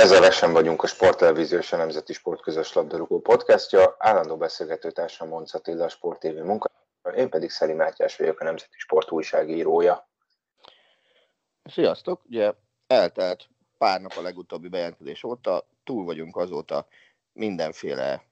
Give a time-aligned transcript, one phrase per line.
[0.00, 3.96] Ez a Lesen vagyunk a Sporttelevízió és a Nemzeti Sport közös labdarúgó podcastja.
[3.98, 6.70] Állandó beszélgetőtársam Monc Attila, Sport TV munka,
[7.16, 10.08] én pedig Szeli Mátyás vagyok, a Nemzeti Sport újságírója.
[11.64, 12.20] Sziasztok!
[12.24, 12.52] Ugye
[12.86, 16.86] eltelt pár nap a legutóbbi bejelentkezés óta, túl vagyunk azóta
[17.32, 18.24] mindenféle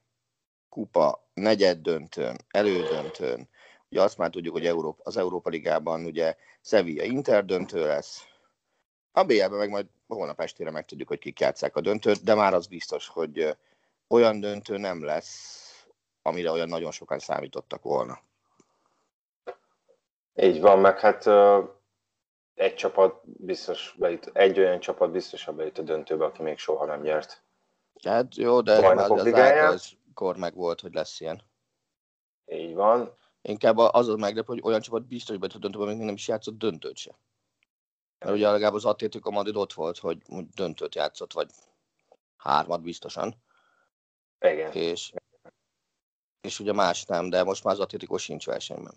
[0.69, 3.49] kupa, negyed döntőn, elődöntőn.
[3.89, 8.27] Ugye azt már tudjuk, hogy Európa, az Európa Ligában ugye Sevilla Inter döntő lesz,
[9.19, 12.67] a BL-ben meg majd holnap estére megtudjuk, hogy kik játszák a döntőt, de már az
[12.67, 13.57] biztos, hogy
[14.07, 15.67] olyan döntő nem lesz,
[16.21, 18.19] amire olyan nagyon sokan számítottak volna.
[20.35, 21.27] Így van, meg hát
[22.53, 27.01] egy csapat biztos bejut, egy olyan csapat biztosan bejut a döntőbe, aki még soha nem
[27.01, 27.43] nyert.
[28.03, 28.97] Hát jó, de már
[29.63, 31.41] az kor meg volt, hogy lesz ilyen.
[32.45, 33.17] Így van.
[33.41, 36.57] Inkább az az meglepő, hogy olyan csapat biztos bejut a döntőbe, még nem is játszott
[36.57, 37.17] döntőt se.
[38.19, 40.17] Mert ugye legalább az Atlético Madrid ott volt, hogy
[40.55, 41.49] döntőt játszott, vagy
[42.37, 43.35] hármat biztosan.
[44.39, 44.71] Igen.
[44.71, 45.13] És,
[46.41, 48.93] és ugye más nem, de most már az Atlético sincs versenyben.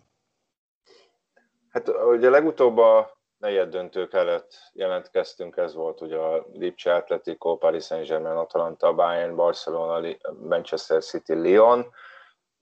[1.68, 7.84] Hát ugye legutóbb a negyed döntők előtt jelentkeztünk, ez volt ugye a Lipcse Atletico, Paris
[7.84, 10.16] Saint-Germain, Atalanta, Bayern, Barcelona,
[10.48, 11.92] Manchester City, Lyon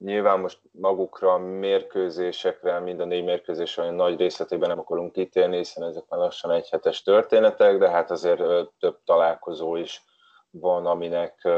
[0.05, 5.88] Nyilván most magukra, mérkőzésekre, mind a négy mérkőzés olyan nagy részletében nem akarunk kitérni, hiszen
[5.88, 8.43] ezek már lassan egyhetes történetek, de hát azért
[8.78, 10.05] több találkozó is
[10.50, 11.49] van, aminek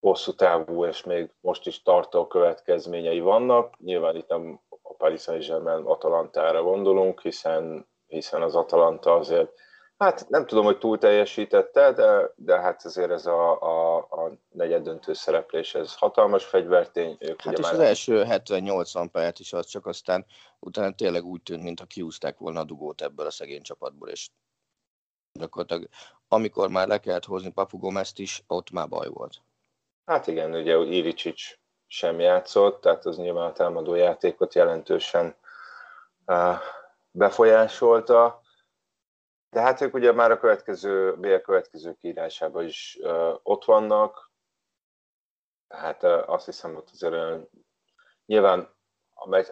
[0.00, 3.78] hosszú távú és még most is tartó következményei vannak.
[3.78, 9.52] Nyilván itt nem a Paris Saint-Germain Atalantára gondolunk, hiszen, hiszen az Atalanta azért
[9.98, 14.82] Hát nem tudom, hogy túl teljesítette, de, de hát azért ez a, a, a negyed
[14.82, 17.16] döntő szereplés, ez hatalmas fegyvertény.
[17.18, 17.72] Ők hát és már...
[17.72, 20.26] az első 70-80 perc is az csak aztán
[20.58, 24.28] utána tényleg úgy tűnt, mintha kiúzták volna a dugót ebből a szegény csapatból, és
[25.32, 25.88] gyakorlatilag
[26.28, 29.42] amikor már le kellett hozni Papu Gomezt is, ott már baj volt.
[30.06, 35.36] Hát igen, ugye Iricsics sem játszott, tehát az nyilván a támadó játékot jelentősen
[36.26, 36.56] uh,
[37.10, 38.44] befolyásolta
[39.50, 44.30] de hát ők ugye már a következő, BL következő kiírásában is uh, ott vannak,
[45.68, 47.48] hát uh, azt hiszem, hogy azért olyan,
[48.26, 48.74] nyilván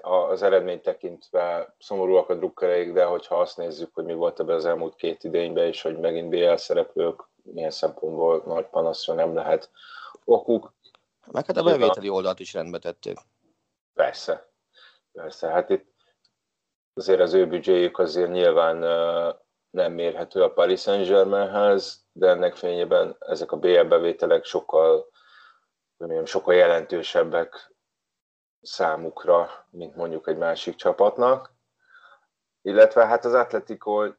[0.03, 4.65] az eredményt tekintve szomorúak a drukkereik, de hogyha azt nézzük, hogy mi volt ebben az
[4.65, 9.71] elmúlt két idényben, és hogy megint BL szereplők milyen szempontból nagy panaszra nem lehet
[10.25, 10.72] okuk.
[11.32, 13.19] Meg hát a bevételi oldalt is rendbe tették.
[13.94, 14.49] Persze,
[15.12, 15.49] persze.
[15.49, 15.93] Hát itt
[16.94, 18.82] azért az ő büdzséjük azért nyilván
[19.74, 25.08] nem mérhető a Paris Saint-Germainhez, de ennek fényében ezek a BL bevételek sokkal,
[25.96, 27.72] mondjam, sokkal jelentősebbek
[28.60, 31.52] számukra, mint mondjuk egy másik csapatnak.
[32.62, 34.12] Illetve hát az Atletico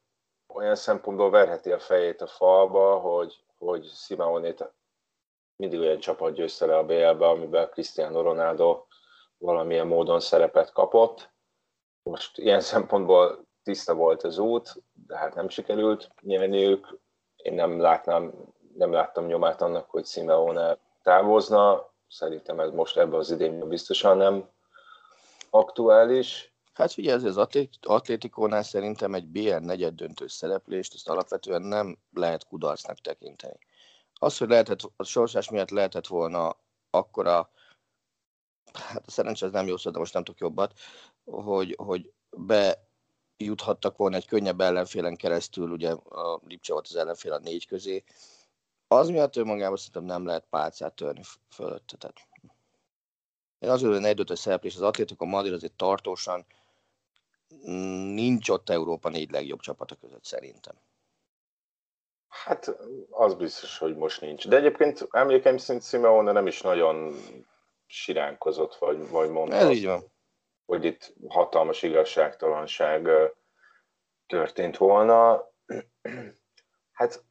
[0.48, 4.74] olyan szempontból verheti a fejét a falba, hogy, hogy Simeonét
[5.56, 8.86] mindig olyan csapat győzte le a BL-be, amiben Cristiano Ronaldo
[9.38, 11.34] valamilyen módon szerepet kapott.
[12.04, 17.00] Most ilyen szempontból tiszta volt az út, de hát nem sikerült nyerniük.
[17.36, 18.34] Én nem látnám,
[18.76, 21.94] nem láttam nyomát annak, hogy Simeone távozna.
[22.08, 24.50] Szerintem ez most ebben az idényben biztosan nem
[25.50, 26.54] aktuális.
[26.74, 27.48] Hát figyelj, ez az
[27.82, 33.58] atlétikónál szerintem egy BL negyed döntő szereplést, ezt alapvetően nem lehet kudarcnak tekinteni.
[34.14, 36.58] Az, hogy lehetett, a sorsás miatt lehetett volna
[36.90, 37.50] akkora,
[38.74, 40.74] hát a szerencsé ez nem jó szó, de most nem tudok jobbat,
[41.26, 42.85] hogy, hogy be
[43.38, 48.04] juthattak volna egy könnyebb ellenfélen keresztül, ugye a Lipcse volt az ellenfél a négy közé,
[48.88, 51.98] az miatt önmagában szerintem nem lehet pálcát törni fölötte.
[51.98, 52.28] Tehát
[53.60, 56.46] én az hogy egy szereplés az Atlético Madrid azért tartósan
[58.14, 60.76] nincs ott Európa négy legjobb csapata között szerintem.
[62.28, 62.76] Hát
[63.10, 64.48] az biztos, hogy most nincs.
[64.48, 67.16] De egyébként emlékeim szerint Simeone nem is nagyon
[67.88, 70.04] siránkozott, vagy, vagy mondta, Ez így van.
[70.66, 73.10] Hogy itt hatalmas igazságtalanság
[74.28, 75.44] történt volna.
[76.92, 77.24] Hát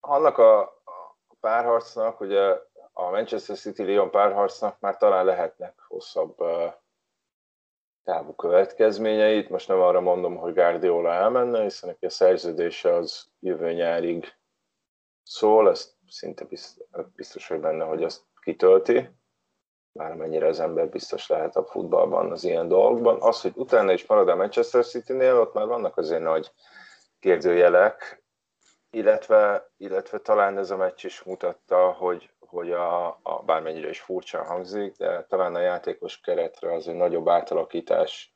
[0.00, 0.82] annak a
[1.40, 2.58] párharcnak, ugye
[2.92, 6.36] a Manchester City-Lyon párharcnak már talán lehetnek hosszabb
[8.04, 9.48] távú következményeit.
[9.48, 14.36] Most nem arra mondom, hogy Guardiola elmenne, hiszen neki a szerződése az jövő nyárig
[15.22, 16.46] szól, ez szinte
[17.14, 19.10] biztos, hogy benne, hogy azt kitölti,
[19.92, 23.22] bármennyire az ember biztos lehet a futballban az ilyen dolgokban.
[23.22, 26.52] Az, hogy utána is marad a Manchester City-nél, ott már vannak azért nagy
[27.18, 28.24] kérdőjelek,
[28.90, 34.44] illetve, illetve talán ez a meccs is mutatta, hogy, hogy a, a, bármennyire is furcsa
[34.44, 38.34] hangzik, de talán a játékos keretre az egy nagyobb átalakítás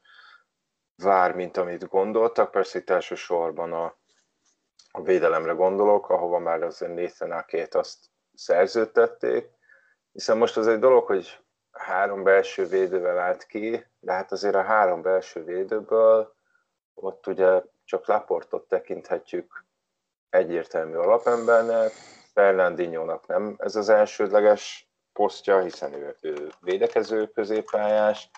[0.96, 2.50] vár, mint amit gondoltak.
[2.50, 3.96] Persze itt elsősorban a,
[4.90, 7.98] a védelemre gondolok, ahova már azért Nathan két azt
[8.34, 9.50] szerződtették,
[10.12, 11.45] hiszen most az egy dolog, hogy
[11.78, 16.34] három belső védővel állt ki, de hát azért a három belső védőből
[16.94, 19.64] ott ugye csak Laportot tekinthetjük
[20.30, 21.92] egyértelmű alapembernek,
[22.32, 28.30] Fernandinho-nak nem ez az elsődleges posztja, hiszen ő, ő védekező középpályás,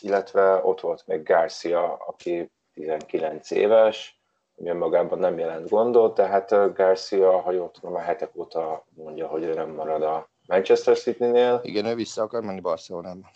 [0.00, 4.20] illetve ott volt még Garcia, aki 19 éves,
[4.56, 9.44] ami magában nem jelent gondot, tehát Garcia, ha jól tudom, a hetek óta mondja, hogy
[9.44, 11.60] ő nem marad a Manchester City-nél.
[11.62, 13.30] Igen, ő vissza akar menni Barcelonába.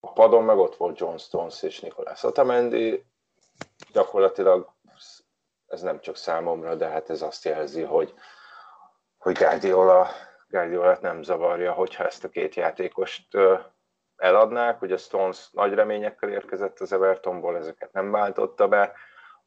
[0.00, 3.04] A padon meg ott volt John Stones és Nicolás Otamendi.
[3.92, 4.72] Gyakorlatilag
[5.66, 8.14] ez nem csak számomra, de hát ez azt jelzi, hogy,
[9.18, 10.08] hogy Guardiola,
[10.48, 13.36] Guardiola nem zavarja, hogyha ezt a két játékost
[14.16, 14.82] eladnák.
[14.82, 18.92] Ugye Stones nagy reményekkel érkezett az Evertonból, ezeket nem váltotta be.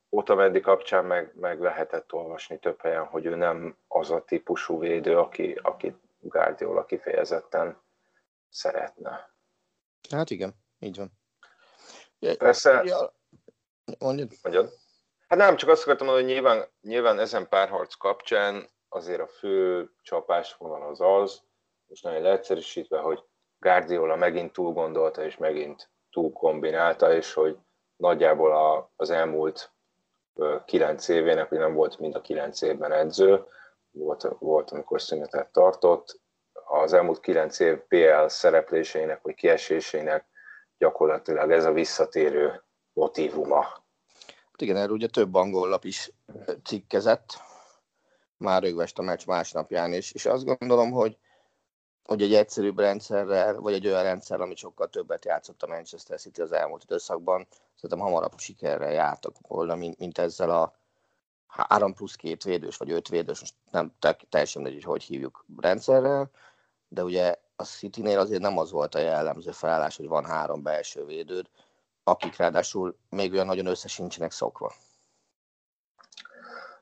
[0.09, 5.17] Otamendi kapcsán meg, meg lehetett olvasni több helyen, hogy ő nem az a típusú védő,
[5.17, 5.95] aki, aki
[6.29, 7.81] Guardiola kifejezetten
[8.49, 9.33] szeretne.
[10.09, 11.11] Hát igen, így van.
[12.37, 13.13] Persze, ja,
[13.99, 14.31] mondjad.
[14.41, 14.73] mondjad.
[15.27, 19.89] Hát nem, csak azt akartam mondani, hogy nyilván, nyilván ezen párharc kapcsán azért a fő
[20.01, 21.41] csapásvonal az az,
[21.87, 23.23] most nagyon leegyszerűsítve, hogy
[23.59, 27.57] Guardiola megint túl gondolta, és megint túl kombinálta, és hogy
[27.95, 29.73] nagyjából a, az elmúlt
[30.65, 33.45] kilenc évének, hogy nem volt mind a kilenc évben edző,
[33.95, 36.19] volt, volt amikor szünetet tartott,
[36.67, 40.25] az elmúlt kilenc év PL szerepléseinek, vagy kiesésének
[40.77, 42.63] gyakorlatilag ez a visszatérő
[42.93, 43.61] motivuma.
[44.51, 46.11] Hát igen, erről ugye több angol lap is
[46.63, 47.27] cikkezett,
[48.37, 51.17] már rögvest a meccs másnapján, és, és azt gondolom, hogy,
[52.03, 56.41] hogy egy egyszerűbb rendszerrel, vagy egy olyan rendszer, ami sokkal többet játszott a Manchester City
[56.41, 60.73] az elmúlt időszakban, szerintem hamarabb sikerrel jártak volna, mint, mint ezzel a
[61.55, 63.93] 3 plusz két védős, vagy öt védős, most nem
[64.29, 66.29] teljesen mindegy, hogy hogy hívjuk rendszerrel,
[66.87, 71.05] de ugye a City-nél azért nem az volt a jellemző felállás, hogy van három belső
[71.05, 71.49] védőd,
[72.03, 74.73] akik ráadásul még olyan nagyon össze sincsenek szokva.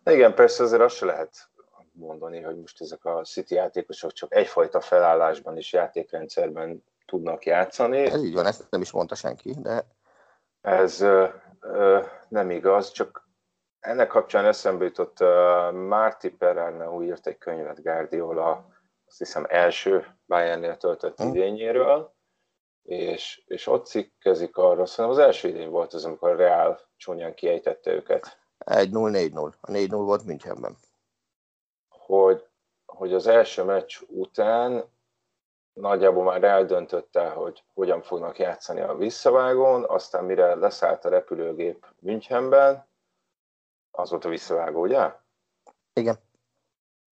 [0.03, 1.49] Igen, persze azért azt se lehet
[1.91, 7.97] mondani, hogy most ezek a City játékosok csak egyfajta felállásban és játékrendszerben tudnak játszani.
[7.97, 9.85] Ez így van, ezt nem is mondta senki, de...
[10.61, 11.27] Ez ö,
[11.59, 13.27] ö, nem igaz, csak
[13.83, 18.67] ennek kapcsán eszembe jutott uh, Márti Perráneu írt egy könyvet Guardiola,
[19.07, 21.27] azt hiszem első Bayernnél töltött hm.
[21.27, 22.13] idényéről,
[22.83, 27.33] és, és ott cikkezik arra, szerintem az első idény volt az, amikor a Real csúnyán
[27.33, 28.37] kiejtette őket.
[28.65, 29.53] 1-0-4-0.
[29.61, 30.77] A 4-0 volt Münchenben.
[31.89, 32.47] Hogy,
[32.85, 34.83] hogy az első meccs után
[35.73, 42.91] nagyjából már eldöntötte, hogy hogyan fognak játszani a visszavágón, aztán mire leszállt a repülőgép Münchenben,
[43.95, 45.11] az volt a visszavágó, ugye?
[45.93, 46.19] Igen.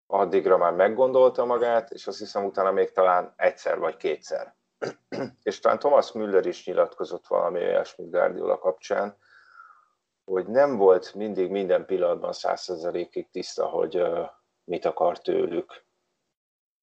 [0.07, 4.55] Addigra már meggondolta magát, és azt hiszem utána még talán egyszer vagy kétszer.
[5.43, 9.17] és talán Thomas Müller is nyilatkozott valami olyasmi Guardiola kapcsán,
[10.25, 14.29] hogy nem volt mindig minden pillanatban százszerzelékig tiszta, hogy uh,
[14.65, 15.85] mit akar tőlük.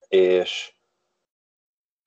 [0.08, 0.76] És,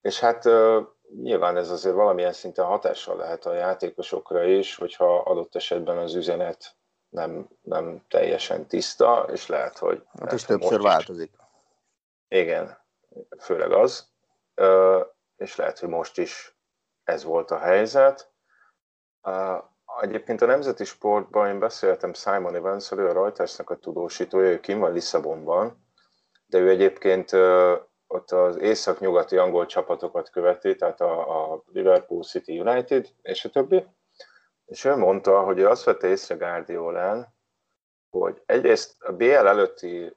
[0.01, 0.87] és hát uh,
[1.23, 6.78] nyilván ez azért valamilyen szinten hatással lehet a játékosokra is, hogyha adott esetben az üzenet
[7.09, 10.03] nem, nem teljesen tiszta, és lehet, hogy...
[10.21, 11.33] Hát is többször változik.
[12.29, 12.79] Igen,
[13.41, 14.09] főleg az.
[15.37, 16.57] És lehet, hogy most is
[17.05, 18.33] ez volt a helyzet.
[20.01, 24.79] Egyébként a nemzeti sportban én beszéltem Simon evans ő a Reutersnek a tudósítója, ő kim
[24.79, 25.87] van Lisszabonban,
[26.47, 27.33] de ő egyébként
[28.07, 33.87] ott az észak-nyugati angol csapatokat követi, tehát a, a Liverpool City United és a többi.
[34.69, 37.35] És ő mondta, hogy ő azt vette észre Guardiolán,
[38.11, 40.17] hogy egyrészt a BL előtti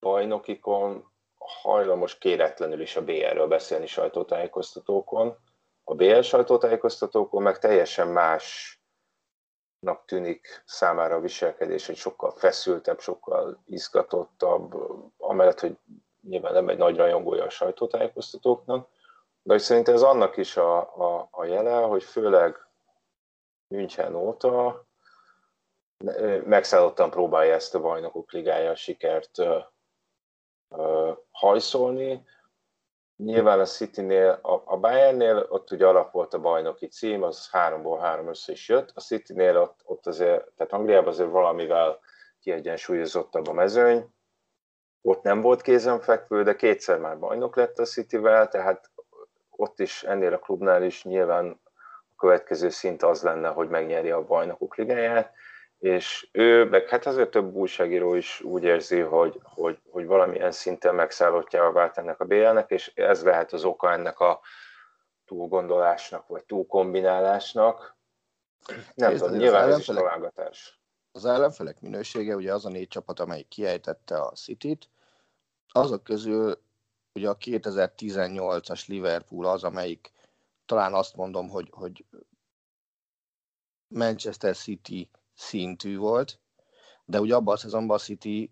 [0.00, 5.36] bajnokikon hajlamos kéretlenül is a BL-ről beszélni sajtótájékoztatókon.
[5.84, 14.74] A BL sajtótájékoztatókon meg teljesen másnak tűnik számára a viselkedés, hogy sokkal feszültebb, sokkal izgatottabb,
[15.18, 15.76] amellett, hogy
[16.20, 18.88] nyilván nem egy nagy rajongója a sajtótájékoztatóknak,
[19.42, 22.70] de hogy szerintem ez annak is a, a, a jele, hogy főleg
[23.72, 24.84] München óta
[26.44, 29.42] megszállottan próbálja ezt a bajnokok ligája sikert
[31.30, 32.24] hajszolni.
[33.16, 38.28] Nyilván a City-nél, a, Bayernnél ott ugye alap volt a bajnoki cím, az háromból három
[38.28, 38.90] össze is jött.
[38.94, 41.98] A City-nél ott, ott azért, tehát Angliában azért valamivel
[42.40, 44.06] kiegyensúlyozottabb a mezőny.
[45.02, 48.90] Ott nem volt kézenfekvő, de kétszer már bajnok lett a Cityvel, tehát
[49.50, 51.61] ott is ennél a klubnál is nyilván
[52.22, 55.32] következő szint az lenne, hogy megnyeri a bajnokok ligáját
[55.82, 60.94] és ő, meg hát azért több újságíró is úgy érzi, hogy, hogy, hogy valamilyen szinten
[60.94, 64.40] megszállottjával vált ennek a BL-nek, és ez lehet az oka ennek a
[65.24, 67.96] túlgondolásnak, vagy túlkombinálásnak.
[68.94, 70.80] Nem Kézd, tudom, nyilván ez is találgatás.
[71.12, 74.88] Az ellenfelek minősége, ugye az a négy csapat, amelyik kiejtette a City-t,
[75.68, 76.58] azok közül
[77.12, 80.12] ugye a 2018-as Liverpool az, amelyik
[80.72, 82.04] talán azt mondom, hogy, hogy
[83.88, 86.40] Manchester City szintű volt,
[87.04, 88.50] de ugye abban a szezonban a City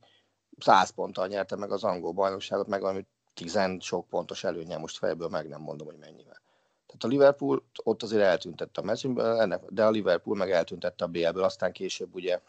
[0.58, 5.28] 100 ponttal nyerte meg az angol bajnokságot, meg valami 10 sok pontos előnye, most fejből
[5.28, 6.42] meg nem mondom, hogy mennyivel.
[6.86, 11.44] Tehát a Liverpool ott azért eltüntette a mezőnyből, de a Liverpool meg eltüntette a BL-ből,
[11.44, 12.40] aztán később ugye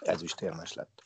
[0.00, 1.04] ezüstérmes lett.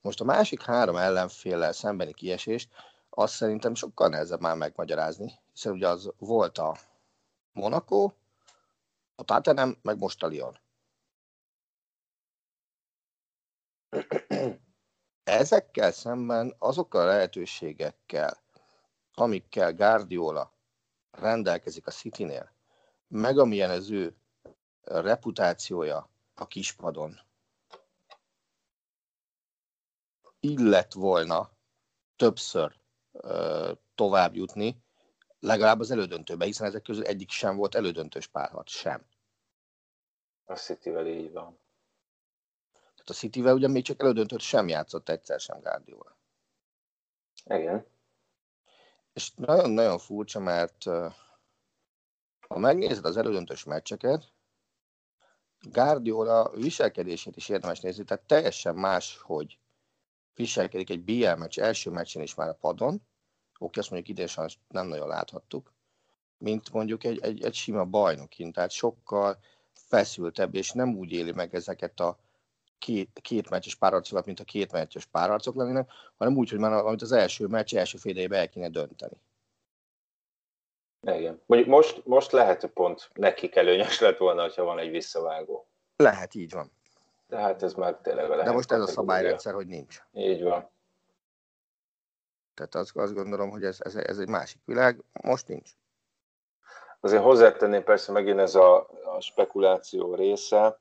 [0.00, 2.68] Most a másik három ellenféllel szembeni kiesést,
[3.10, 6.76] azt szerintem sokkal nehezebb már megmagyarázni, hiszen ugye az volt a
[7.54, 8.12] Monaco,
[9.14, 10.58] a Tottenham, meg most a Lyon.
[15.24, 18.42] Ezekkel szemben azokkal a lehetőségekkel,
[19.14, 20.52] amikkel Guardiola
[21.10, 22.52] rendelkezik a Citynél,
[23.08, 24.16] meg amilyen az ő
[24.82, 27.20] reputációja a kispadon,
[30.40, 31.50] illet volna
[32.16, 32.80] többször
[33.12, 34.82] ö, tovább jutni,
[35.44, 39.06] legalább az elődöntőbe, hiszen ezek közül egyik sem volt elődöntős párharc, sem.
[40.44, 41.58] A Cityvel így van.
[42.72, 46.16] Tehát a Cityvel ugye még csak elődöntött sem játszott egyszer sem Guardiola.
[47.44, 47.86] Igen.
[49.12, 50.82] És nagyon-nagyon furcsa, mert
[52.48, 54.32] ha megnézed az elődöntős meccseket,
[55.60, 59.58] Guardiola viselkedését is érdemes nézni, tehát teljesen más, hogy
[60.34, 63.06] viselkedik egy BL meccs első meccsén is már a padon,
[63.64, 65.72] oké, azt mondjuk idén nem nagyon láthattuk,
[66.38, 69.38] mint mondjuk egy, egy, egy sima bajnokin, tehát sokkal
[69.72, 72.18] feszültebb, és nem úgy éli meg ezeket a
[72.78, 77.02] két, két meccses párharcokat, mint a két meccses párharcok lennének, hanem úgy, hogy már amit
[77.02, 79.16] az első meccs első fél el kéne dönteni.
[81.00, 81.40] Igen.
[81.46, 85.66] Mondjuk most, most lehet, hogy pont nekik előnyös lett volna, ha van egy visszavágó.
[85.96, 86.72] Lehet, így van.
[87.26, 88.44] De hát ez már tényleg lehet.
[88.44, 90.02] De most ez a szabályrendszer, hogy nincs.
[90.12, 90.70] Így van.
[92.54, 95.70] Tehát azt, azt gondolom, hogy ez, ez, ez egy másik világ, most nincs.
[97.00, 100.80] Azért hozzátenném persze megint ez a, a spekuláció része,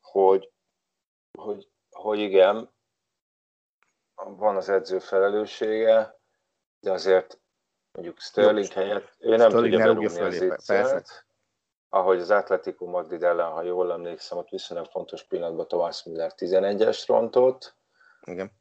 [0.00, 0.52] hogy
[1.38, 2.70] hogy, hogy igen,
[4.14, 6.18] van az edző felelőssége,
[6.80, 7.40] de azért
[7.92, 11.26] mondjuk Sterling helyett ő nem Sterling tudja berúgni az ittszert.
[11.88, 17.04] Ahogy az Atletico Madrid ellen, ha jól emlékszem, ott viszonylag fontos pillanatban Thomas Müller 11-es
[17.06, 17.74] rontot.
[18.24, 18.52] Igen.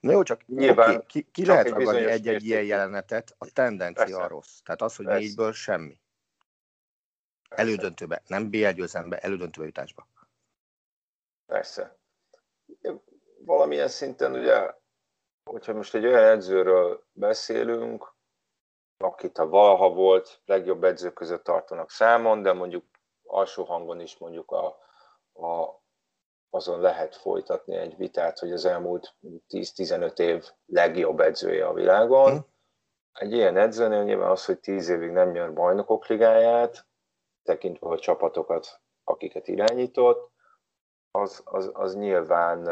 [0.00, 4.04] Na jó, csak Nyilván, ki, ki, ki csak lehet ragadni egy-egy ilyen jelenetet, a tendencia
[4.04, 4.26] Persze.
[4.26, 4.60] rossz.
[4.64, 5.20] Tehát az, hogy Persze.
[5.20, 6.00] négyből semmi.
[7.48, 10.06] Elődöntőbe, nem BL győzelembe, elődöntőbe jutásba.
[11.46, 11.96] Persze.
[13.38, 14.74] Valamilyen szinten ugye,
[15.44, 18.14] hogyha most egy olyan edzőről beszélünk,
[18.96, 22.84] akit a valaha volt legjobb edzők között tartanak számon, de mondjuk
[23.22, 24.66] alsó hangon is mondjuk a,
[25.32, 25.80] a,
[26.50, 29.14] azon lehet folytatni egy vitát, hogy az elmúlt
[29.48, 32.30] 10-15 év legjobb edzője a világon.
[32.30, 32.46] Hmm.
[33.12, 36.86] Egy ilyen edzőnél nyilván az, hogy 10 évig nem nyer bajnokok ligáját,
[37.42, 40.30] tekintve a csapatokat, akiket irányított,
[41.10, 42.68] az, az, az nyilván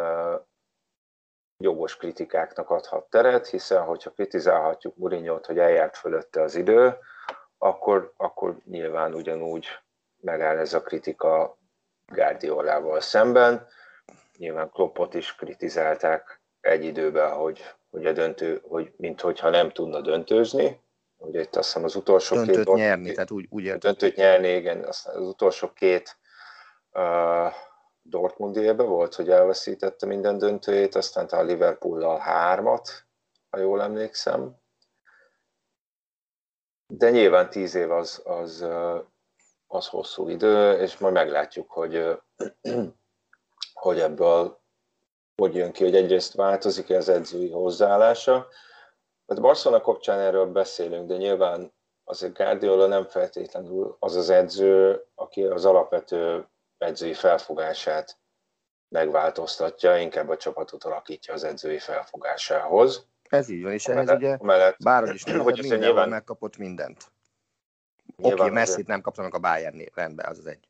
[1.57, 6.99] jogos kritikáknak adhat teret, hiszen hogyha kritizálhatjuk mourinho hogy eljárt fölötte az idő,
[7.59, 9.67] akkor, akkor nyilván ugyanúgy
[10.21, 11.56] megáll ez a kritika
[12.13, 13.67] Guardiolával szemben.
[14.37, 20.01] Nyilván Kloppot is kritizálták egy időben, hogy, hogy a döntő, hogy mint hogyha nem tudna
[20.01, 20.81] döntőzni.
[21.17, 22.75] Ugye itt azt hiszem az utolsó Döntőt két...
[22.75, 23.81] nyerni, tehát úgy, úgy értem.
[23.81, 24.85] Döntőt nyerni, igen.
[24.85, 26.19] Az, az utolsó két
[26.93, 27.53] uh,
[28.03, 33.07] Dortmund élbe volt, hogy elveszítette minden döntőjét, aztán a Liverpool-lal hármat,
[33.51, 34.57] ha jól emlékszem.
[36.87, 38.67] De nyilván tíz év az, az,
[39.67, 42.19] az hosszú idő, és majd meglátjuk, hogy,
[43.85, 44.65] hogy ebből
[45.37, 48.49] hogy jön ki, hogy egyrészt változik az edzői hozzáállása.
[49.27, 51.73] Hát Barcelona kapcsán erről beszélünk, de nyilván
[52.05, 56.47] azért Guardiola nem feltétlenül az az edző, aki az alapvető
[56.79, 58.19] edzői felfogását
[58.89, 63.07] megváltoztatja, inkább a csapatot alakítja az edzői felfogásához.
[63.29, 67.05] Ez így van, és ehhez ugye mellett, bárhogy is nem, hogy mindenhol nyilván, megkapott mindent.
[68.23, 70.69] Oké, okay, Messi-t nem kapta meg a bayern rendben, az az egy.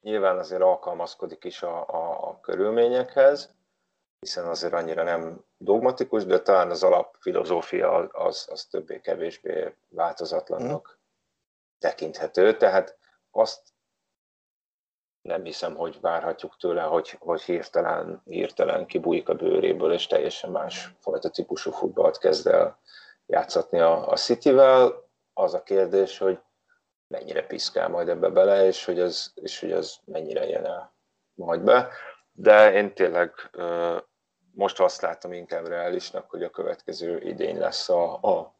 [0.00, 3.54] Nyilván azért alkalmazkodik is a, a, a körülményekhez,
[4.18, 10.96] hiszen azért annyira nem dogmatikus, de talán az alapfilozófia az, az többé-kevésbé változatlannak hmm.
[11.78, 12.98] tekinthető, tehát
[13.30, 13.74] azt
[15.22, 20.94] nem hiszem, hogy várhatjuk tőle, hogy, hogy hirtelen, hirtelen kibújik a bőréből, és teljesen más
[20.98, 22.78] fajta típusú futballt kezd el
[23.26, 25.04] játszatni a, a City-vel.
[25.32, 26.40] Az a kérdés, hogy
[27.08, 30.94] mennyire piszkál majd ebbe bele, és hogy ez, és hogy ez mennyire jön el
[31.34, 31.88] majd be.
[32.32, 33.50] De én tényleg
[34.56, 38.54] most azt látom inkább reálisnak, hogy a következő idény lesz a, a,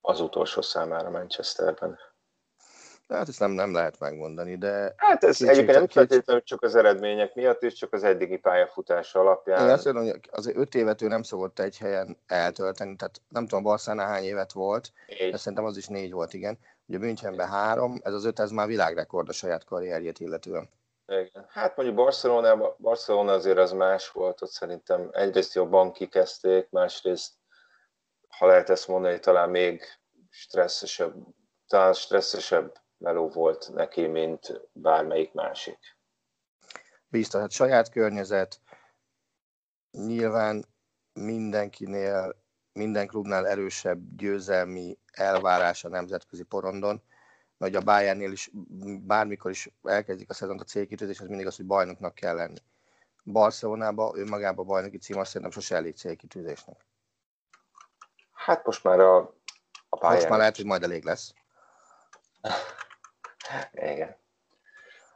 [0.00, 1.98] az utolsó számára Manchesterben.
[3.08, 4.94] Hát ezt nem, nem lehet megmondani, de...
[4.96, 9.66] Hát ez egyébként nem feltétlenül csak az eredmények miatt, és csak az eddigi pályafutása alapján.
[9.66, 13.46] Én azt mondom, hogy azért öt évet ő nem szokott egy helyen eltölteni, tehát nem
[13.46, 15.30] tudom, Barcelona hány évet volt, négy.
[15.30, 16.58] de szerintem az is négy volt, igen.
[16.86, 20.68] Ugye Münchenben három, ez az öt, ez már világrekord a saját karrierjét illetően.
[21.06, 21.46] Igen.
[21.48, 27.32] Hát mondjuk Barcelona, Barcelona azért az más volt, ott szerintem egyrészt jobban kikezdték, másrészt,
[28.28, 29.82] ha lehet ezt mondani, talán még
[30.30, 31.14] stresszesebb,
[31.66, 35.78] talán stresszesebb meló volt neki, mint bármelyik másik.
[37.08, 38.60] Biztos, hát saját környezet,
[39.90, 40.64] nyilván
[41.12, 47.02] mindenkinél, minden klubnál erősebb győzelmi elvárás a nemzetközi porondon,
[47.56, 48.50] vagy a Bayernnél is
[49.00, 52.58] bármikor is elkezdik a szezont a célkitűzés, az mindig az, hogy bajnoknak kell lenni.
[53.24, 56.86] Barcelonában önmagában bajnoki cím azt szerintem sose elég célkitűzésnek.
[58.32, 59.16] Hát most már a,
[59.88, 60.14] a Bayern...
[60.14, 61.32] Most már lehet, hogy majd elég lesz.
[63.72, 64.16] Igen.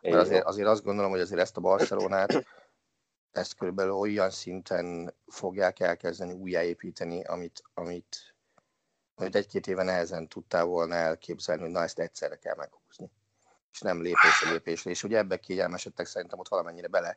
[0.00, 2.44] Mert azért, azért azt gondolom, hogy azért ezt a Barcelonát
[3.32, 8.34] ezt körülbelül olyan szinten fogják elkezdeni újjáépíteni, amit, amit,
[9.14, 13.10] amit egy-két éve nehezen tudtál volna elképzelni, hogy na ezt egyszerre kell meghúzni.
[13.72, 14.90] És nem lépésre lépésre.
[14.90, 17.16] És ugye ebbe kényelmesedtek szerintem ott valamennyire bele,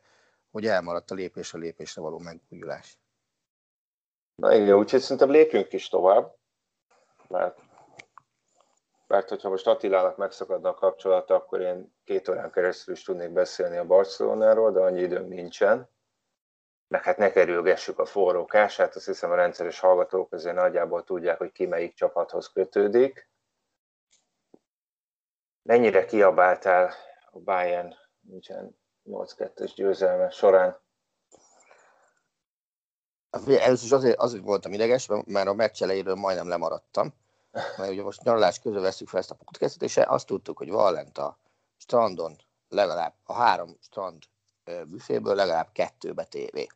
[0.50, 2.98] hogy elmaradt a lépésre lépésre való megújulás.
[4.34, 6.36] Na igen, úgyhogy szerintem lépjünk is tovább,
[7.28, 7.58] mert
[9.06, 13.76] mert hogyha most Attilának megszakadna a kapcsolata, akkor én két órán keresztül is tudnék beszélni
[13.76, 15.90] a Barcelonáról, de annyi időm nincsen.
[16.88, 21.38] Meg hát ne kerülgessük a forró kását, azt hiszem a rendszeres hallgatók azért nagyjából tudják,
[21.38, 23.30] hogy ki melyik csapathoz kötődik.
[25.62, 26.92] Mennyire kiabáltál
[27.30, 30.80] a Bayern nincsen 8-2-es győzelme során?
[33.46, 37.14] Először is azért, azért voltam ideges, mert a meccs elejéről majdnem lemaradtam
[37.76, 40.92] mert ugye most nyaralás közül veszük fel ezt a podcastot, és azt tudtuk, hogy van
[40.92, 41.38] lent a
[41.76, 42.36] strandon
[42.68, 44.22] legalább a három strand
[44.86, 46.66] büféből legalább kettőbe tévé.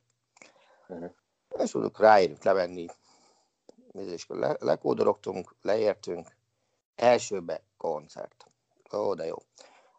[0.88, 1.10] Uh-huh.
[1.58, 2.86] És tudjuk ráérünk levenni,
[3.92, 6.36] és le, lekódorogtunk, leértünk,
[6.94, 8.46] elsőbe koncert.
[8.92, 9.36] Ó, de jó.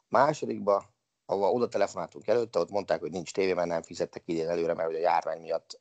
[0.08, 0.84] Másodikba,
[1.26, 4.90] ahol oda telefonáltunk előtte, ott mondták, hogy nincs tévé, mert nem fizettek idén előre, mert
[4.90, 5.80] ugye a járvány miatt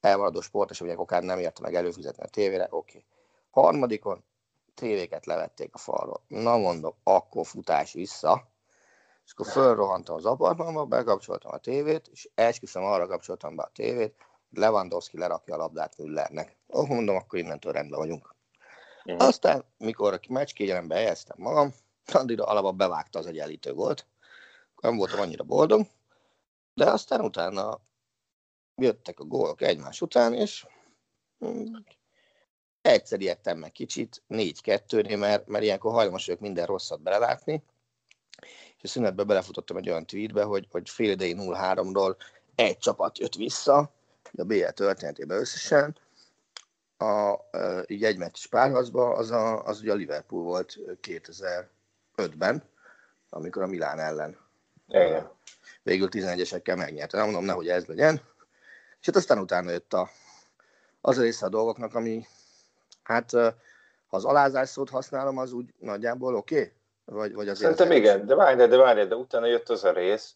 [0.00, 2.76] elmaradó sportesemények okán nem érte meg előfizetni a tévére, oké.
[2.76, 3.04] Okay.
[3.50, 4.24] Harmadikon
[4.74, 6.22] tévéket levették a falról.
[6.28, 8.50] Na mondom, akkor futás vissza.
[9.24, 14.14] És akkor fölrohantam az apartmanba, bekapcsoltam a tévét, és esküszöm arra kapcsoltam be a tévét,
[14.50, 16.56] hogy Lewandowski lerakja a labdát Müllernek.
[16.66, 18.34] Oh, mondom, akkor innentől rendben vagyunk.
[19.12, 19.16] Mm.
[19.18, 21.74] Aztán, mikor a meccs kégyelembe helyeztem magam,
[22.12, 24.06] addigra alapban bevágta az egyenlítő volt.
[24.80, 25.86] Nem voltam annyira boldog,
[26.74, 27.80] de aztán utána
[28.74, 30.66] jöttek a gólok egymás után, és
[31.44, 31.74] mm,
[32.82, 37.62] Egyszer meg kicsit, 4-2-nél, mert, mert ilyenkor hajlamos vagyok minden rosszat belelátni,
[38.76, 42.16] és a szünetbe belefutottam egy olyan tweetbe, hogy, hogy fél idei 0-3-ról
[42.54, 43.92] egy csapat jött vissza,
[44.36, 45.96] a BL történetében összesen,
[46.98, 47.40] a,
[47.86, 52.62] így egy meccs párhazba, az, a, az ugye a Liverpool volt 2005-ben,
[53.28, 54.36] amikor a Milán ellen
[54.88, 55.30] Igen.
[55.82, 57.16] végül 11-esekkel megnyerte.
[57.16, 58.14] Nem mondom, nehogy ez legyen.
[59.00, 60.10] És hát aztán utána jött a,
[61.00, 62.26] az a része a dolgoknak, ami,
[63.02, 63.30] Hát
[64.06, 66.54] ha az alázás szót használom, az úgy nagyjából oké?
[66.54, 66.72] Okay?
[67.04, 69.92] Vagy, vagy azért Szerintem az igen, de várj, de várj, de utána jött az a
[69.92, 70.34] rész,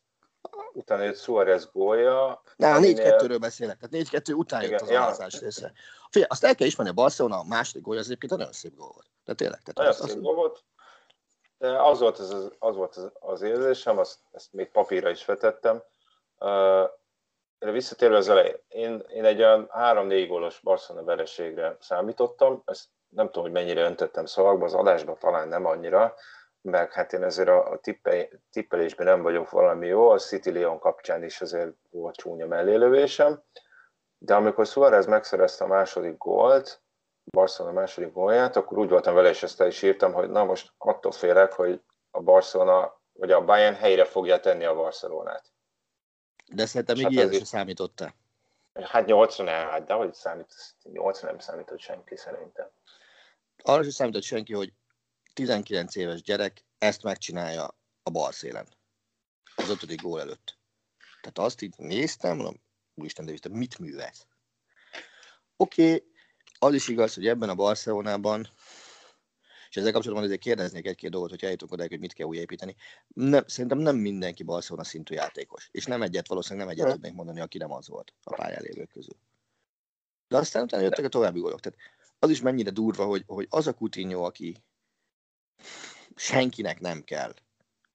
[0.73, 2.43] utána jött Suarez gólja.
[2.57, 5.15] Nem, a 4-2-ről beszélek, tehát 4-2 után jött az ja.
[5.41, 5.73] része.
[6.11, 8.91] Figyelj, azt el kell ismerni, a Barcelona a második gólja az egyébként nagyon szép gól
[8.95, 9.07] volt.
[9.25, 9.61] De tényleg.
[9.63, 10.65] Tehát nagyon szép gól volt.
[11.59, 15.83] De az volt az, az, volt az, az érzésem, azt, ezt még papírra is vetettem.
[17.61, 23.27] Uh, visszatérve az elején, én, én egy olyan 3-4 gólos Barcelona vereségre számítottam, ezt nem
[23.27, 26.15] tudom, hogy mennyire öntöttem szavakba, az adásban talán nem annyira,
[26.61, 30.79] meg hát én ezért a, a tippe, tippelésben nem vagyok valami jó, a City Leon
[30.79, 33.43] kapcsán is azért volt csúnya mellélövésem,
[34.19, 36.81] de amikor Suarez megszerezte a második gólt,
[37.31, 40.73] Barcelona második gólját, akkor úgy voltam vele, és ezt el is írtam, hogy na most
[40.79, 45.56] attól félek, hogy a Barcelona, vagy a Bayern helyre fogja tenni a Barcelonát.
[46.49, 48.15] De szerintem még hát ilyen sem számította.
[48.73, 52.69] Hát 80 hát de hogy számít, 80 nem számított senki szerintem.
[53.63, 54.73] Arra sem számított senki, hogy
[55.35, 58.67] 19 éves gyerek ezt megcsinálja a bal szélen.
[59.57, 60.59] Az ötödik gól előtt.
[61.21, 62.61] Tehát azt így néztem, mondom,
[62.95, 64.27] úristen, de mit művelsz?
[65.57, 66.11] Oké, okay,
[66.59, 68.49] az is igaz, hogy ebben a Barcelonában,
[69.77, 72.77] és ezzel kapcsolatban azért kérdeznék egy-két dolgot, hogy eljutunk oda, hogy mit kell újépíteni.
[73.09, 75.69] Nem, szerintem nem mindenki Barcelona szintű játékos.
[75.73, 78.89] És nem egyet, valószínűleg nem egyet tudnék mondani, aki nem az volt a pályán lévők
[78.89, 79.17] közül.
[80.29, 81.61] De aztán utána jöttek a további gólok.
[81.61, 81.79] Tehát
[82.19, 84.57] az is mennyire durva, hogy, hogy az a Coutinho, aki
[86.15, 87.35] senkinek nem kell,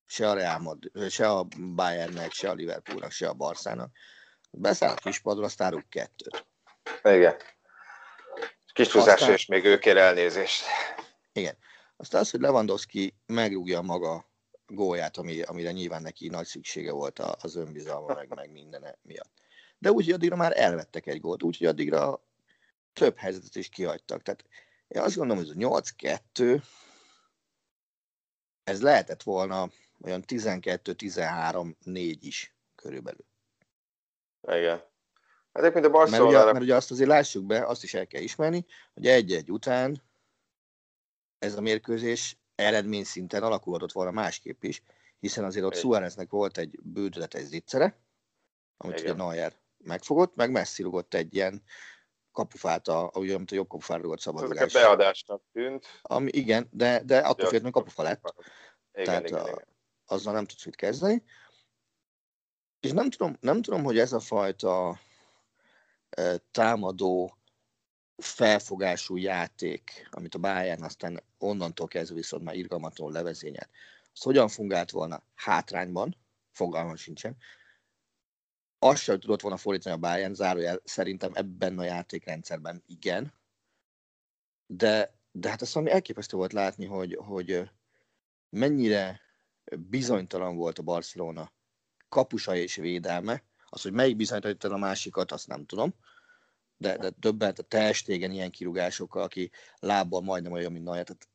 [0.06, 3.92] se a Real Madrid, se a Bayernnek, se a Liverpoolnak, se a Barszának,
[4.52, 6.46] beszáll a kispadról, aztán rúg kettőt.
[7.04, 7.36] Igen.
[8.74, 10.64] Kis túlzás, és még ő kér elnézést.
[11.34, 11.58] Igen.
[12.02, 14.30] Aztán az, hogy Lewandowski megrúgja maga
[14.66, 19.32] gólját, ami, amire nyilván neki nagy szüksége volt az önbizalma, meg, meg minden miatt.
[19.78, 22.24] De úgy, hogy addigra már elvettek egy gólt, úgyhogy addigra
[22.94, 24.22] több helyzetet is kihagytak.
[24.22, 24.46] Tehát
[24.88, 25.82] én azt gondolom, hogy a
[26.34, 26.62] 8-2
[28.64, 29.70] ez lehetett volna
[30.02, 33.26] olyan 12-13-4 is körülbelül.
[34.42, 34.78] Igen.
[35.54, 36.32] Hát egyébként a Barcelona...
[36.32, 39.52] Mert ugye, mert ugye azt azért lássuk be, azt is el kell ismerni, hogy egy-egy
[39.52, 40.10] után
[41.42, 44.84] ez a mérkőzés eredmény szinten alakulhatott volna másképp is,
[45.20, 48.00] hiszen azért ott Suáreznek volt egy bődületes zicsere,
[48.78, 49.14] amit Igen.
[49.14, 51.64] ugye Neuer megfogott, meg Messi rugott egy ilyen
[52.32, 54.56] kapufát, a, ugye, amit a jobb kapufára rugott szabadulás.
[54.58, 55.86] Ezeket beadásnak tűnt.
[56.02, 58.34] Ami, igen, de, de attól hogy kapufa lett.
[58.94, 59.68] Igen, Tehát igen, a, igen.
[60.06, 61.24] azzal nem tudsz mit kezdeni.
[62.80, 65.00] És nem tudom, nem tudom, hogy ez a fajta
[66.52, 67.41] támadó
[68.22, 73.70] felfogású játék, amit a Bayern aztán onnantól kezdve viszont már irgalmatlanul levezényel,
[74.14, 76.18] az hogyan fungált volna hátrányban,
[76.52, 77.38] fogalmam sincsen,
[78.80, 83.34] azt sem tudott volna fordítani a Bayern, zárójel szerintem ebben a játékrendszerben igen,
[84.66, 87.70] de, de hát azt valami elképesztő volt látni, hogy, hogy
[88.50, 89.22] mennyire
[89.78, 91.54] bizonytalan volt a Barcelona
[92.10, 95.96] kapusa és védelme, az, hogy melyik bizonyította a másikat, azt nem tudom,
[96.82, 101.28] de, de többet a testégen ilyen kirúgásokkal, aki lábbal majdnem olyan, mint Naja, tehát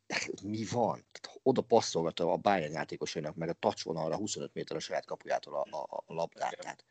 [0.43, 1.07] mi van?
[1.13, 5.77] Tehát oda passzolgatta a Bayern játékosainak meg a touchvonalra 25 méter a saját kapujától a,
[5.77, 6.57] a, a labdát.
[6.59, 6.85] Tehát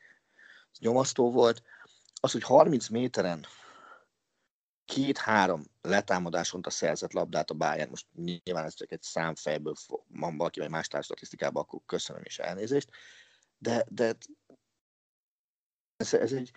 [0.72, 1.64] ez nyomasztó volt.
[2.22, 3.46] Az, hogy 30 méteren
[4.86, 9.74] két-három letámadáson a szerzett labdát a Bayern, most nyilván ez csak egy számfejből
[10.08, 12.90] van valaki, vagy más statisztikában, akkor köszönöm és elnézést,
[13.58, 14.16] de, de
[15.98, 16.52] ez, ez egy,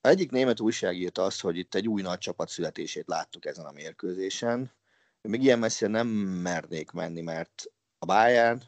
[0.00, 4.72] egyik német újság írta hogy itt egy új nagy csapat születését láttuk ezen a mérkőzésen.
[5.20, 7.64] Még ilyen messzire nem mernék menni, mert
[7.98, 8.62] a Bayern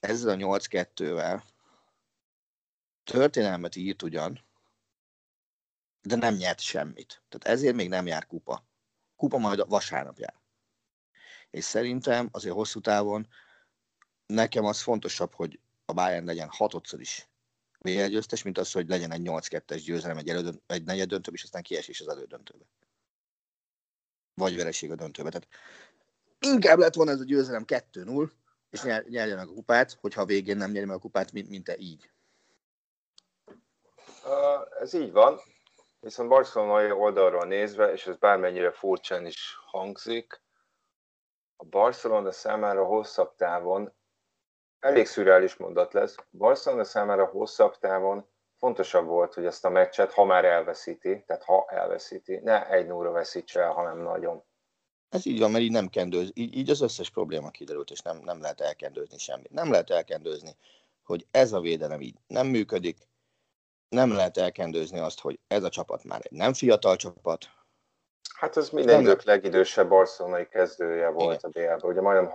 [0.00, 1.42] ezzel a 8-2-vel
[3.04, 4.44] történelmet írt ugyan,
[6.02, 7.22] de nem nyert semmit.
[7.28, 8.66] Tehát ezért még nem jár kupa.
[9.16, 10.34] Kupa majd vasárnap jár.
[11.50, 13.28] És szerintem azért hosszú távon
[14.26, 17.28] nekem az fontosabb, hogy a Bayern legyen hatodszor is
[17.94, 21.42] VL győztes, mint az, hogy legyen egy 8-2-es győzelem, egy, elődön, egy negyed döntő, és
[21.42, 22.64] aztán kiesés az elődöntőbe.
[24.34, 25.28] Vagy vereség a döntőbe.
[25.30, 25.48] Tehát
[26.40, 28.30] inkább lett volna ez a győzelem 2-0,
[28.70, 31.48] és nyer, nyerje meg a kupát, hogyha a végén nem nyeri meg a kupát, mint,
[31.48, 32.10] mint te így.
[34.24, 35.38] Uh, ez így van,
[36.00, 40.42] viszont Barcelona oldalról nézve, és ez bármennyire furcsán is hangzik,
[41.56, 43.92] a Barcelona számára hosszabb távon
[44.80, 46.16] elég szürreális mondat lesz.
[46.30, 48.26] Barcelona számára hosszabb távon
[48.58, 53.10] fontosabb volt, hogy ezt a meccset, ha már elveszíti, tehát ha elveszíti, ne egy nóra
[53.10, 54.44] veszítse el, hanem nagyon.
[55.08, 58.18] Ez így van, mert így nem kendőz, így, így az összes probléma kiderült, és nem,
[58.24, 59.50] nem lehet elkendőzni semmit.
[59.50, 60.56] Nem lehet elkendőzni,
[61.02, 63.08] hogy ez a védelem így nem működik,
[63.88, 67.50] nem lehet elkendőzni azt, hogy ez a csapat már egy nem fiatal csapat,
[68.34, 71.50] Hát ez minden idők legidősebb barcelonai kezdője volt Igen.
[71.50, 71.90] a BL-ben.
[71.90, 72.30] Ugye majdnem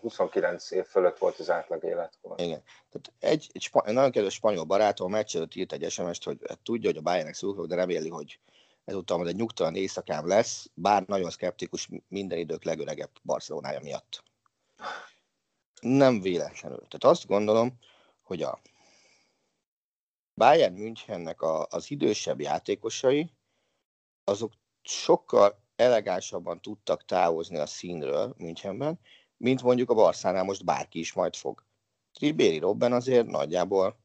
[0.00, 2.40] 29 év fölött volt az átlag életkor.
[2.40, 2.62] Igen.
[2.62, 6.38] Tehát egy, egy, spa, egy nagyon kedves spanyol barátom meccs előtt írt egy SMS-t, hogy
[6.48, 8.38] hát tudja, hogy a Bayernnek szurkolok, de reméli, hogy
[8.84, 14.22] ezúttal majd egy nyugtalan éjszakám lesz, bár nagyon szkeptikus minden idők legöregebb Barcelonája miatt.
[15.80, 16.78] Nem véletlenül.
[16.78, 17.72] Tehát azt gondolom,
[18.22, 18.60] hogy a
[20.34, 23.30] Bayern Münchennek a, az idősebb játékosai,
[24.24, 24.52] azok
[24.90, 29.00] sokkal elegánsabban tudtak távozni a színről Münchenben,
[29.36, 31.64] mint mondjuk a Barszánál most bárki is majd fog.
[32.18, 33.98] Ribéry Robben azért nagyjából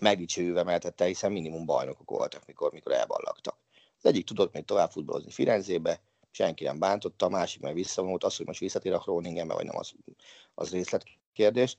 [0.00, 3.58] megdicsőjűve mehetette, hiszen minimum bajnokok voltak, mikor, mikor elballagtak.
[3.98, 8.36] Az egyik tudott még tovább futballozni Firenzébe, senki nem bántotta, a másik meg visszavonult, az,
[8.36, 9.92] hogy most visszatér a Groningenbe, vagy nem, az,
[10.54, 11.78] az részletkérdés.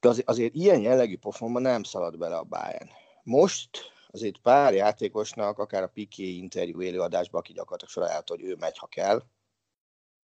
[0.00, 2.88] De azért, azért ilyen jellegű pofonban nem szalad bele a Bayern.
[3.22, 8.78] Most azért pár játékosnak, akár a Piqué interjú élőadásban, aki gyakorlatilag soroljált, hogy ő megy,
[8.78, 9.22] ha kell,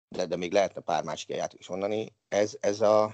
[0.09, 3.05] de, de még lehetne pár másik játékos mondani, ez, ez a,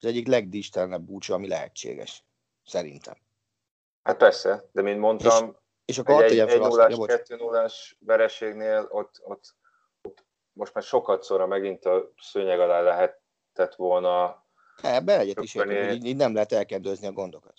[0.00, 2.24] az egyik legdistelenebb búcsú, ami lehetséges,
[2.64, 3.14] szerintem.
[4.02, 8.86] Hát persze, de mint mondtam, és, és akkor egy, egy, egy nullás, kettő nullás vereségnél
[8.90, 9.56] ott, ott,
[10.02, 14.46] ott, most már sokat szóra megint a szőnyeg alá lehetett volna
[14.82, 17.54] Ebben egyet is így, így nem lehet elkendőzni a gondokat.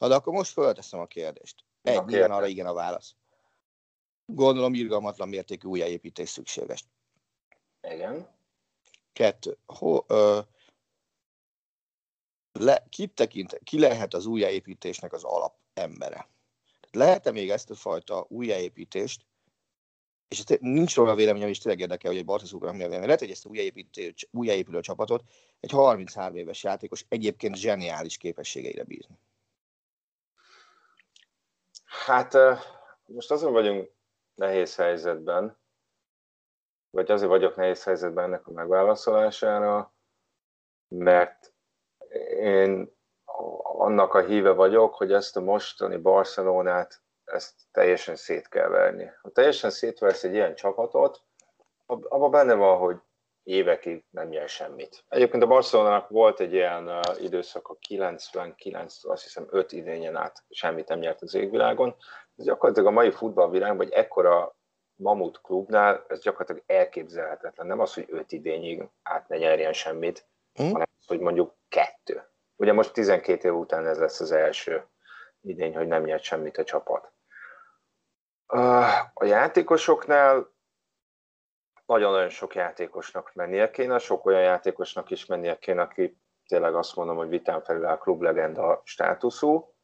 [0.00, 1.64] Na de akkor most fölteszem a kérdést.
[1.82, 3.14] Egy, a igen, arra igen a válasz.
[4.26, 6.84] Gondolom irgalmatlan mértékű újjáépítés szükséges.
[7.80, 8.28] Igen.
[9.12, 9.56] Kettő.
[9.66, 10.40] Ho, ö,
[12.52, 16.28] le, ki, tekint, ki lehet az újjáépítésnek az alapembere?
[16.90, 19.26] Lehet-e még ezt a fajta újjáépítést,
[20.28, 23.00] és nincs róla véleményem, és tényleg érdekel, hogy egy Barca mi a vélemény.
[23.00, 25.24] Lehet, hogy ezt a újjáépítő, újjáépülő csapatot
[25.60, 29.18] egy 33 éves játékos egyébként zseniális képességeire bízni.
[31.90, 32.36] Hát
[33.04, 33.90] most azon vagyunk
[34.34, 35.58] nehéz helyzetben,
[36.90, 39.94] vagy azért vagyok nehéz helyzetben ennek a megválaszolására,
[40.88, 41.52] mert
[42.38, 42.98] én
[43.62, 49.10] annak a híve vagyok, hogy ezt a mostani Barcelonát ezt teljesen szét kell verni.
[49.22, 51.22] Ha teljesen szétversz egy ilyen csapatot,
[51.86, 53.00] abban benne van, hogy
[53.50, 55.04] évekig nem nyer semmit.
[55.08, 60.88] Egyébként a Barcelonának volt egy ilyen időszak a 99 azt hiszem 5 idényen át semmit
[60.88, 61.96] nem nyert az égvilágon.
[62.36, 64.56] Ez gyakorlatilag a mai futballvilágban egy ekkora
[64.94, 67.66] mamut klubnál ez gyakorlatilag elképzelhetetlen.
[67.66, 70.62] Nem az, hogy 5 idényig át ne nyerjen semmit, hm?
[70.62, 72.22] hanem az, hogy mondjuk kettő.
[72.56, 74.86] Ugye most 12 év után ez lesz az első
[75.40, 77.12] idény, hogy nem nyert semmit a csapat.
[79.14, 80.52] A játékosoknál
[81.90, 87.16] nagyon-nagyon sok játékosnak mennie kéne, sok olyan játékosnak is mennie kéne, aki tényleg azt mondom,
[87.16, 89.74] hogy vitán felül a klublegenda státuszú,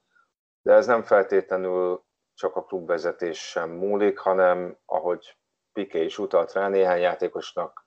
[0.63, 5.39] de ez nem feltétlenül csak a klubvezetés sem múlik, hanem ahogy
[5.73, 7.87] Piqué is utalt rá, néhány játékosnak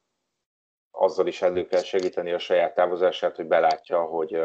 [0.91, 4.43] azzal is elő kell segíteni a saját távozását, hogy belátja, hogy,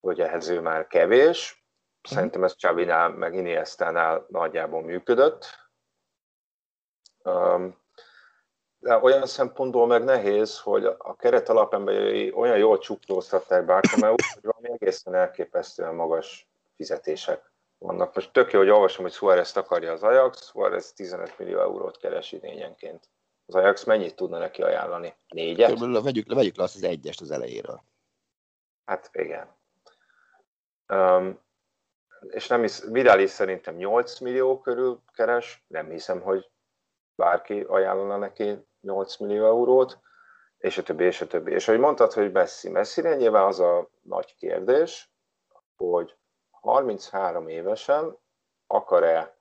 [0.00, 1.58] hogy ehhez ő már kevés,
[2.02, 5.46] Szerintem ez Csavinál, meg Iniestánál nagyjából működött.
[8.78, 14.70] De olyan szempontból meg nehéz, hogy a keret alapemberei olyan jól csuklóztatták Bárkameut, hogy valami
[14.70, 18.14] egészen elképesztően magas fizetések vannak.
[18.14, 22.32] Most tök jó, hogy olvasom, hogy Suárez akarja az Ajax, Suárez 15 millió eurót keres
[22.32, 23.08] idényenként.
[23.46, 25.14] Az Ajax mennyit tudna neki ajánlani?
[25.28, 25.68] Négyet?
[25.68, 27.82] Körülbelül vegyük, vegyük le azt az egyest az elejéről.
[28.84, 29.56] Hát igen.
[30.88, 31.40] Um,
[32.28, 36.50] és nem is, Vidal is szerintem 8 millió körül keres, nem hiszem, hogy
[37.14, 39.98] bárki ajánlana neki 8 millió eurót,
[40.58, 41.52] és a többi, és a többi.
[41.52, 45.12] És ahogy mondtad, hogy Messi, Messi nyilván az a nagy kérdés,
[45.76, 46.16] hogy
[46.50, 48.18] 33 évesen
[48.66, 49.36] akar-e,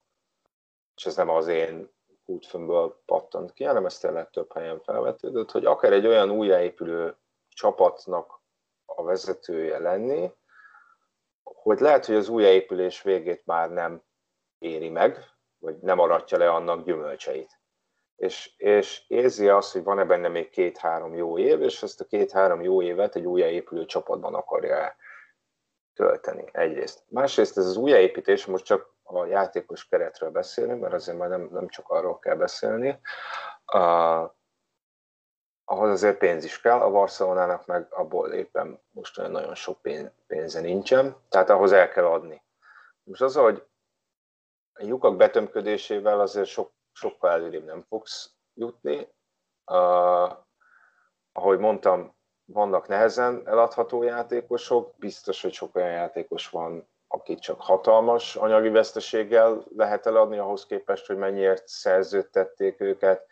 [0.95, 1.95] és ez nem az én
[2.25, 7.15] útfőmből pattant ki, hanem ez tényleg több helyen felvetődött, hogy akar egy olyan újjáépülő
[7.49, 8.41] csapatnak
[8.85, 10.31] a vezetője lenni,
[11.43, 14.03] hogy lehet, hogy az újjáépülés végét már nem
[14.57, 15.17] éri meg,
[15.57, 17.59] vagy nem aratja le annak gyümölcseit.
[18.17, 22.61] És, és érzi azt, hogy van-e benne még két-három jó év, és ezt a két-három
[22.61, 24.95] jó évet egy újjáépülő csapatban akarja
[25.93, 27.03] tölteni egyrészt.
[27.07, 31.67] Másrészt ez az újjáépítés, most csak a játékos keretről beszélünk, mert azért már nem, nem
[31.67, 32.99] csak arról kell beszélni,
[33.73, 34.29] uh,
[35.69, 39.79] ahhoz azért pénz is kell, a Barcelonának meg abból éppen most olyan nagyon sok
[40.27, 42.41] pénze nincsen, tehát ahhoz el kell adni.
[43.03, 43.63] Most az, hogy
[44.73, 49.07] a lyukak betömködésével azért sok, sokkal előrébb nem fogsz jutni.
[49.71, 50.31] Uh,
[51.31, 58.35] ahogy mondtam, vannak nehezen eladható játékosok, biztos, hogy sok olyan játékos van, akit csak hatalmas
[58.35, 63.25] anyagi veszteséggel lehet eladni, ahhoz képest, hogy mennyiért szerződtették őket.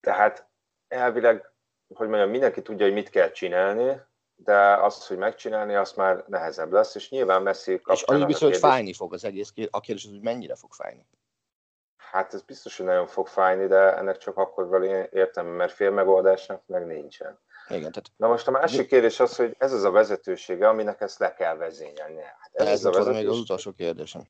[0.00, 0.48] Tehát
[0.88, 1.52] elvileg,
[1.94, 4.00] hogy mondjam, mindenki tudja, hogy mit kell csinálni,
[4.34, 8.58] de azt, hogy megcsinálni, azt már nehezebb lesz, és nyilván Messi És annyi biztos, hogy
[8.58, 11.06] fájni fog az egész A kérdés hogy mennyire fog fájni.
[12.14, 15.90] Hát ez biztos, hogy nagyon fog fájni, de ennek csak akkor van értem, mert fél
[15.90, 17.38] megoldásnak meg nincsen.
[17.68, 18.10] Igen, tehát...
[18.16, 21.56] Na most a másik kérdés az, hogy ez az a vezetősége, aminek ezt le kell
[21.56, 22.20] vezényelni.
[22.20, 23.22] Hát ez, ez az a vezetőség...
[23.22, 24.22] még az utolsó kérdésem.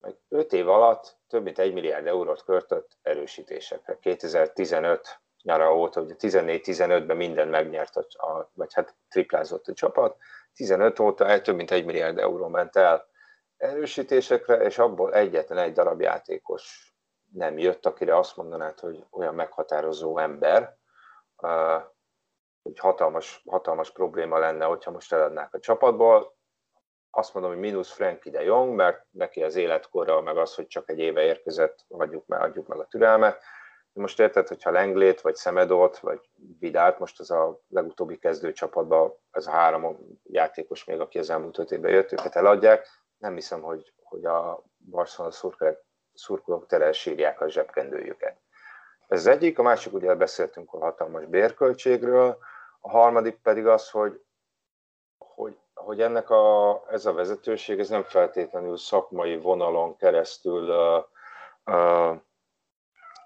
[0.00, 3.98] Meg 5 év alatt több mint 1 milliárd eurót költött erősítésekre.
[3.98, 10.16] 2015 nyara óta, ugye 14-15-ben minden megnyert, a, vagy hát triplázott a csapat,
[10.54, 13.08] 15 óta el több mint 1 milliárd euró ment el
[13.60, 16.94] erősítésekre, és abból egyetlen egy darab játékos
[17.32, 20.76] nem jött, akire azt mondanád, hogy olyan meghatározó ember,
[22.62, 26.36] hogy hatalmas, hatalmas probléma lenne, hogyha most eladnák a csapatból.
[27.10, 30.90] Azt mondom, hogy mínusz Frankie de Jong, mert neki az életkorra, meg az, hogy csak
[30.90, 33.42] egy éve érkezett, adjuk meg, adjuk meg a türelmet.
[33.92, 36.20] Most érted, hogyha Lenglét, vagy Szemedot, vagy
[36.58, 41.70] Vidát, most az a legutóbbi kezdőcsapatban, ez a három játékos még, aki az elmúlt öt
[41.70, 42.86] évben jött, őket eladják,
[43.20, 48.40] nem hiszem, hogy, hogy a Barcelona szurkolók, szurkolók tele sírják a zsebkendőjüket.
[49.08, 52.38] Ez az egyik, a másik ugye beszéltünk a hatalmas bérköltségről,
[52.80, 54.22] a harmadik pedig az, hogy,
[55.18, 61.04] hogy, hogy ennek a, ez a vezetőség ez nem feltétlenül szakmai vonalon keresztül uh,
[61.64, 62.16] uh,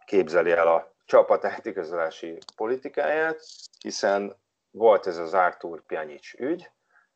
[0.06, 3.40] képzeli el a csapat átigazolási politikáját,
[3.80, 4.36] hiszen
[4.70, 6.70] volt ez az Artur Pjanic ügy,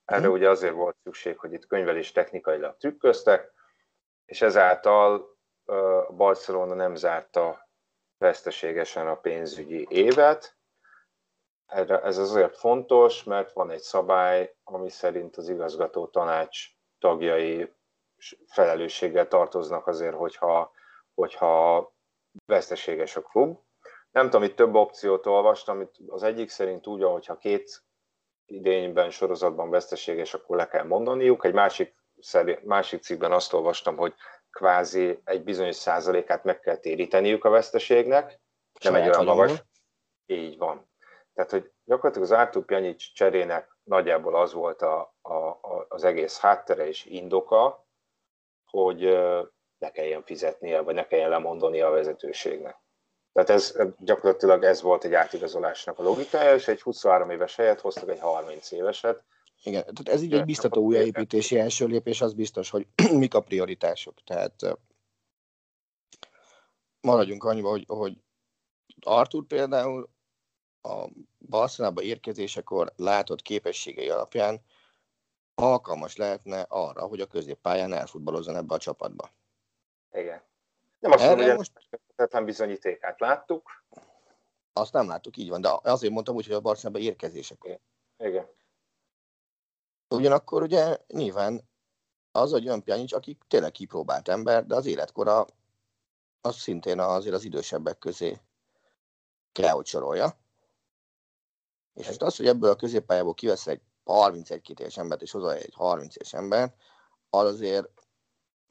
[0.08, 3.52] erre ugye azért volt szükség, hogy itt könyvelés technikailag trükköztek,
[4.24, 5.36] és ezáltal
[6.06, 7.68] a Barcelona nem zárta
[8.18, 10.56] veszteségesen a pénzügyi évet.
[11.66, 16.66] Ez azért fontos, mert van egy szabály, ami szerint az igazgató tanács
[16.98, 17.72] tagjai
[18.46, 20.72] felelősséggel tartoznak azért, hogyha,
[21.14, 21.92] hogyha
[22.46, 23.58] veszteséges a klub.
[24.10, 27.82] Nem tudom, itt több opciót olvastam, itt az egyik szerint úgy, hogyha két
[28.50, 31.44] idényben, sorozatban veszteséges, akkor le kell mondaniuk.
[31.44, 31.94] Egy másik,
[32.62, 34.14] másik cikkben azt olvastam, hogy
[34.50, 38.40] kvázi egy bizonyos százalékát meg kell téríteniük a veszteségnek,
[38.80, 39.62] nem egy olyan magas.
[40.26, 40.90] Így van.
[41.34, 46.38] Tehát, hogy gyakorlatilag az Artur Pjanic cserének nagyjából az volt a, a, a, az egész
[46.38, 47.86] háttere és indoka,
[48.64, 49.00] hogy
[49.78, 52.76] ne kelljen fizetnie, vagy ne kelljen lemondani a vezetőségnek.
[53.32, 58.08] Tehát ez gyakorlatilag ez volt egy átigazolásnak a logikája, és egy 23 éves helyet hoztak
[58.08, 59.24] egy 30 éveset.
[59.62, 64.14] Igen, tehát ez így egy biztató újjáépítési első lépés, az biztos, hogy mik a prioritások.
[64.24, 64.78] Tehát
[67.00, 68.16] maradjunk annyiba, hogy, hogy
[69.00, 70.10] Artur például
[70.82, 74.60] a Barcelonába érkezésekor látott képességei alapján
[75.54, 79.30] alkalmas lehetne arra, hogy a középpályán elfutballozzon ebbe a csapatba.
[80.12, 80.42] Igen.
[80.98, 82.44] Nem azt mondom, hogy most...
[82.44, 83.84] bizonyítékát láttuk.
[84.72, 87.78] Azt nem láttuk, így van, de azért mondtam úgy, hogy a Barcelonában érkezésekor.
[88.16, 88.46] Igen.
[90.08, 91.68] Ugyanakkor ugye nyilván
[92.32, 95.46] az egy olyan Pjanic, aki tényleg kipróbált ember, de az életkora
[96.40, 98.40] az szintén azért az idősebbek közé
[99.52, 100.38] kell, hogy sorolja.
[101.94, 105.74] És most az, hogy ebből a középpályából kivesz egy 31 éves embert, és hozzá egy
[105.74, 106.74] 30 éves ember,
[107.30, 107.88] az azért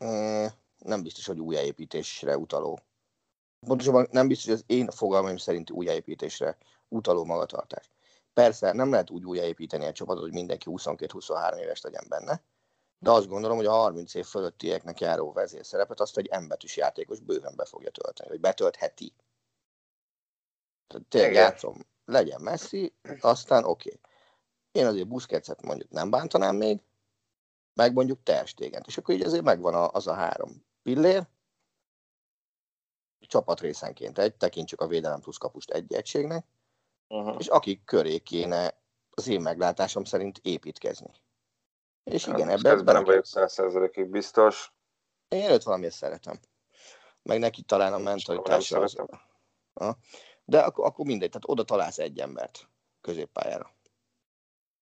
[0.04, 0.46] mm,
[0.78, 2.80] nem biztos, hogy újjáépítésre utaló.
[3.60, 7.92] Pontosabban nem biztos, hogy az én fogalmaim szerinti újjáépítésre utaló magatartás.
[8.34, 12.42] Persze nem lehet úgy újjáépíteni egy csapatot, hogy mindenki 22-23 éves legyen benne,
[13.00, 17.56] de azt gondolom, hogy a 30 év fölöttieknek járó vezérszerepet azt egy embetűs játékos bőven
[17.56, 19.14] be fogja tölteni, vagy betöltheti.
[20.88, 23.90] Tehát tényleg játszom, legyen messzi, aztán oké.
[23.90, 24.02] Okay.
[24.72, 26.82] Én azért Busquetset mondjuk nem bántanám még,
[27.78, 28.84] meg mondjuk Terstégen.
[28.88, 31.28] És akkor így azért megvan az a három pillér,
[33.20, 36.46] csapatrészenként egy, tekintsük a védelem plusz kapust egy egységnek,
[37.08, 37.36] uh-huh.
[37.40, 41.12] és akik köré kéne az én meglátásom szerint építkezni.
[42.04, 42.84] És hát, igen, ebben...
[42.84, 44.74] nem vagyok százszerzelékig biztos.
[45.28, 46.40] Én őt valamiért szeretem.
[47.22, 48.96] Meg neki talán a mentalitása az...
[50.46, 52.70] De akkor, akkor mindegy, tehát oda találsz egy embert
[53.02, 53.77] középpályára.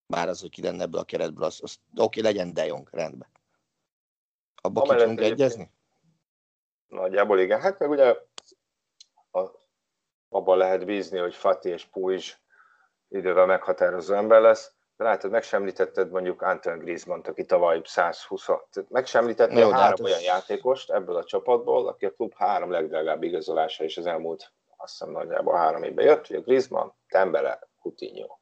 [0.07, 3.27] Bár az, hogy ki lenne ebből a keretből, az, az oké, legyen De Jong, rendben.
[4.61, 5.71] Abba ki tudunk egyezni?
[6.87, 7.61] Nagyjából igen.
[7.61, 8.15] Hát meg ugye
[9.31, 9.49] a,
[10.29, 12.33] abban lehet bízni, hogy Fati és Pujzs
[13.07, 14.73] idővel meghatározó ember lesz.
[14.97, 18.45] De látod, megsemlítetted mondjuk Anton griezmann aki tavaly 120
[18.87, 20.23] megsemlítetted Jó, három hát olyan ez...
[20.23, 24.53] játékost ebből a csapatból, aki a klub három legdrágább igazolása is az elmúlt
[24.85, 28.37] azt hiszem nagyjából három évben jött, ugye Griezmann, Tembele, Coutinho.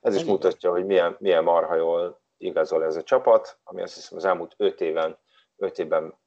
[0.00, 4.18] Ez is mutatja, hogy milyen, milyen marha jól igazol ez a csapat, ami azt hiszem
[4.18, 5.18] az elmúlt öt éven,
[5.56, 6.18] öt évben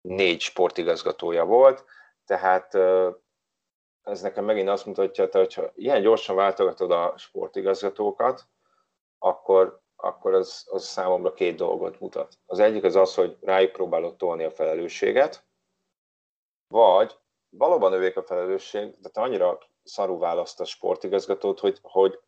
[0.00, 1.84] négy sportigazgatója volt,
[2.24, 2.74] tehát
[4.02, 8.46] ez nekem megint azt mutatja, hogy ha ilyen gyorsan váltogatod a sportigazgatókat,
[9.18, 12.38] akkor, akkor az, az számomra két dolgot mutat.
[12.46, 15.46] Az egyik az az, hogy rájuk próbálod tolni a felelősséget,
[16.68, 17.18] vagy
[17.48, 22.20] valóban övék a felelősség, de te annyira szarú választ a sportigazgatót, hogy, hogy,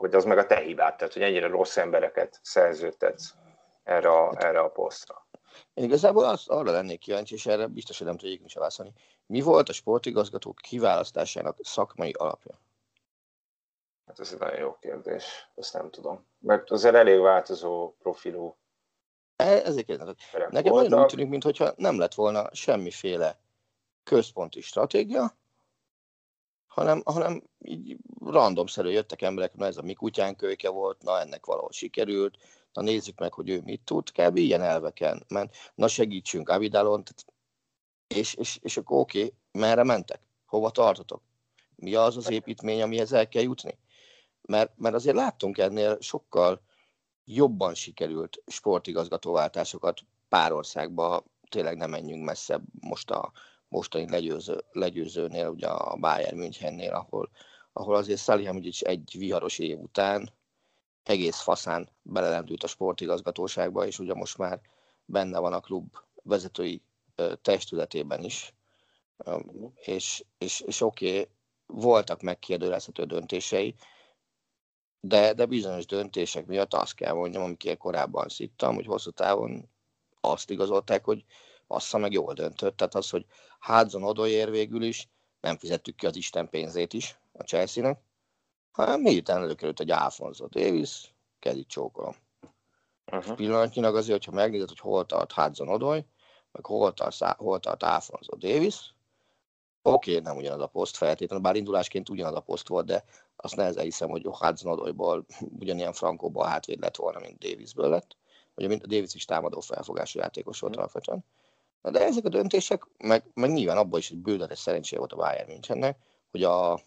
[0.00, 3.34] hogy az meg a te hibád, tehát hogy ennyire rossz embereket szerződtetsz
[3.82, 5.26] erre a, erre a posztra.
[5.74, 8.92] Én igazából az, arra lennék kíváncsi, és erre biztos, hogy nem tudjuk is válaszolni.
[9.26, 12.60] Mi volt a sportigazgatók kiválasztásának szakmai alapja?
[14.06, 16.26] Hát ez egy nagyon jó kérdés, ezt nem tudom.
[16.38, 18.56] Mert azért elég változó profilú
[19.36, 20.14] e, ezért kérdezem.
[20.50, 23.38] Nekem nagyon úgy tűnik, mintha nem lett volna semmiféle
[24.04, 25.38] központi stratégia,
[26.80, 31.46] hanem, hanem így randomszerű jöttek emberek, na ez a mi kutyánk kölyke volt, na ennek
[31.46, 32.36] valahol sikerült,
[32.72, 34.36] na nézzük meg, hogy ő mit tud, kb.
[34.36, 37.02] ilyen elveken ment, na segítsünk Avidalon,
[38.06, 40.20] és, és, és akkor oké, okay, merre mentek?
[40.46, 41.22] Hova tartotok?
[41.76, 43.78] Mi az az építmény, amihez el kell jutni?
[44.42, 46.62] Mert, mert azért láttunk ennél sokkal
[47.24, 53.32] jobban sikerült sportigazgatóváltásokat pár országban, tényleg nem menjünk messzebb most a
[53.70, 57.30] mostani legyőző, legyőzőnél, ugye a Bayern Münchennél, ahol,
[57.72, 60.30] ahol azért Salihamidzic egy viharos év után
[61.02, 64.60] egész faszán belelendült a sportigazgatóságba, és ugye most már
[65.04, 66.82] benne van a klub vezetői
[67.42, 68.54] testületében is,
[69.74, 71.28] és, és, és oké, okay,
[71.66, 73.74] voltak megkérdőjelezhető döntései,
[75.00, 79.68] de, de bizonyos döntések miatt azt kell mondjam, amikért korábban szittam, hogy hosszú távon
[80.20, 81.24] azt igazolták, hogy
[81.70, 82.76] assza meg jól döntött.
[82.76, 83.26] Tehát az, hogy
[83.60, 85.08] Hudson Odoér végül is,
[85.40, 88.00] nem fizettük ki az Isten pénzét is a Chelsea-nek,
[88.70, 92.14] hanem miután előkerült egy Alfonso Davis, kezit csókolom.
[93.12, 93.34] Uh-huh.
[93.34, 96.04] pillanatnyilag azért, hogyha megnézed, hogy hol tart Hudson Odoy,
[96.52, 98.94] meg hol tart, hol tart Alfonso Davis,
[99.82, 103.04] oké, okay, nem ugyanaz a poszt feltétlenül, bár indulásként ugyanaz a poszt volt, de
[103.36, 105.26] azt nehezen hiszem, hogy Hudson Odoyból
[105.60, 108.16] ugyanilyen frankóból hátvéd lett volna, mint Davisből lett.
[108.54, 110.90] Ugye mint a Davis is támadó felfogású játékos volt uh-huh.
[110.92, 111.24] alapvetően.
[111.82, 115.50] De ezek a döntések, meg, meg nyilván abban is egy bőletes szerencséje volt a Bayern
[115.50, 115.98] Münchennek,
[116.30, 116.80] hogy a,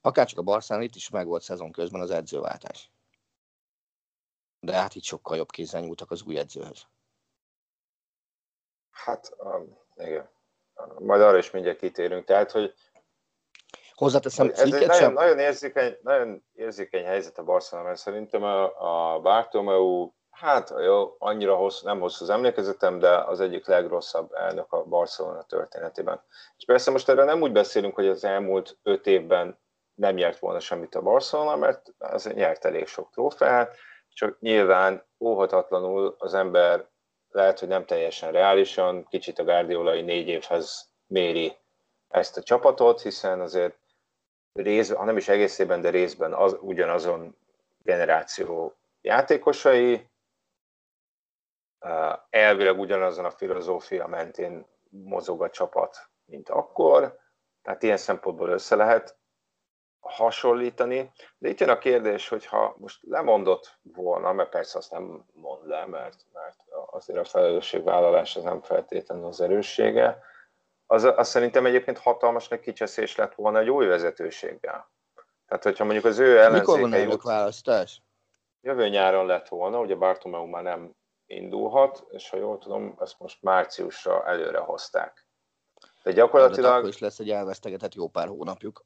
[0.00, 2.90] akárcsak a Barszán itt is meg volt szezon közben az edzőváltás.
[4.60, 6.86] De hát itt sokkal jobb kézzel nyúltak az új edzőhöz.
[8.90, 10.30] Hát, um, igen.
[10.98, 12.24] Majd arra is mindjárt kitérünk.
[12.24, 12.74] Tehát, hogy
[13.98, 19.20] Hozzáteszem, ez egy nagyon, nagyon, érzékeny, nagyon érzékeny helyzet a Barcelona, mert szerintem a, a
[19.20, 24.84] Bartomeu Hát jó, annyira hosszú, nem hosszú az emlékezetem, de az egyik legrosszabb elnök a
[24.84, 26.22] Barcelona történetében.
[26.56, 29.58] És persze most erről nem úgy beszélünk, hogy az elmúlt öt évben
[29.94, 33.76] nem nyert volna semmit a Barcelona, mert az nyert elég sok trófeát,
[34.08, 36.86] csak nyilván óhatatlanul az ember
[37.30, 41.56] lehet, hogy nem teljesen reálisan, kicsit a Guardiolai négy évhez méri
[42.08, 43.78] ezt a csapatot, hiszen azért
[44.52, 47.36] részben, ha nem is egészében, de részben az, ugyanazon
[47.82, 50.08] generáció játékosai,
[52.30, 57.18] elvileg ugyanazon a filozófia mentén mozog a csapat, mint akkor,
[57.62, 59.16] tehát ilyen szempontból össze lehet
[60.00, 61.12] hasonlítani.
[61.38, 65.66] De itt jön a kérdés, hogy ha most lemondott volna, mert persze azt nem mond
[65.66, 70.22] le, mert, mert azért a felelősségvállalás az nem feltétlenül az erőssége,
[70.86, 74.90] az, az szerintem egyébként hatalmas nagy kicseszés lett volna egy új vezetőséggel.
[75.46, 76.86] Tehát, hogyha mondjuk az ő ellenzéke...
[76.86, 78.02] Mikor van választás?
[78.60, 80.94] Jövő nyáron lett volna, ugye Bartomeu már nem
[81.28, 85.26] indulhat, és ha jól tudom, ezt most márciusra előre hozták.
[86.02, 86.76] De gyakorlatilag...
[86.76, 88.82] Akkor is lesz egy elvesztegetett jó pár hónapjuk.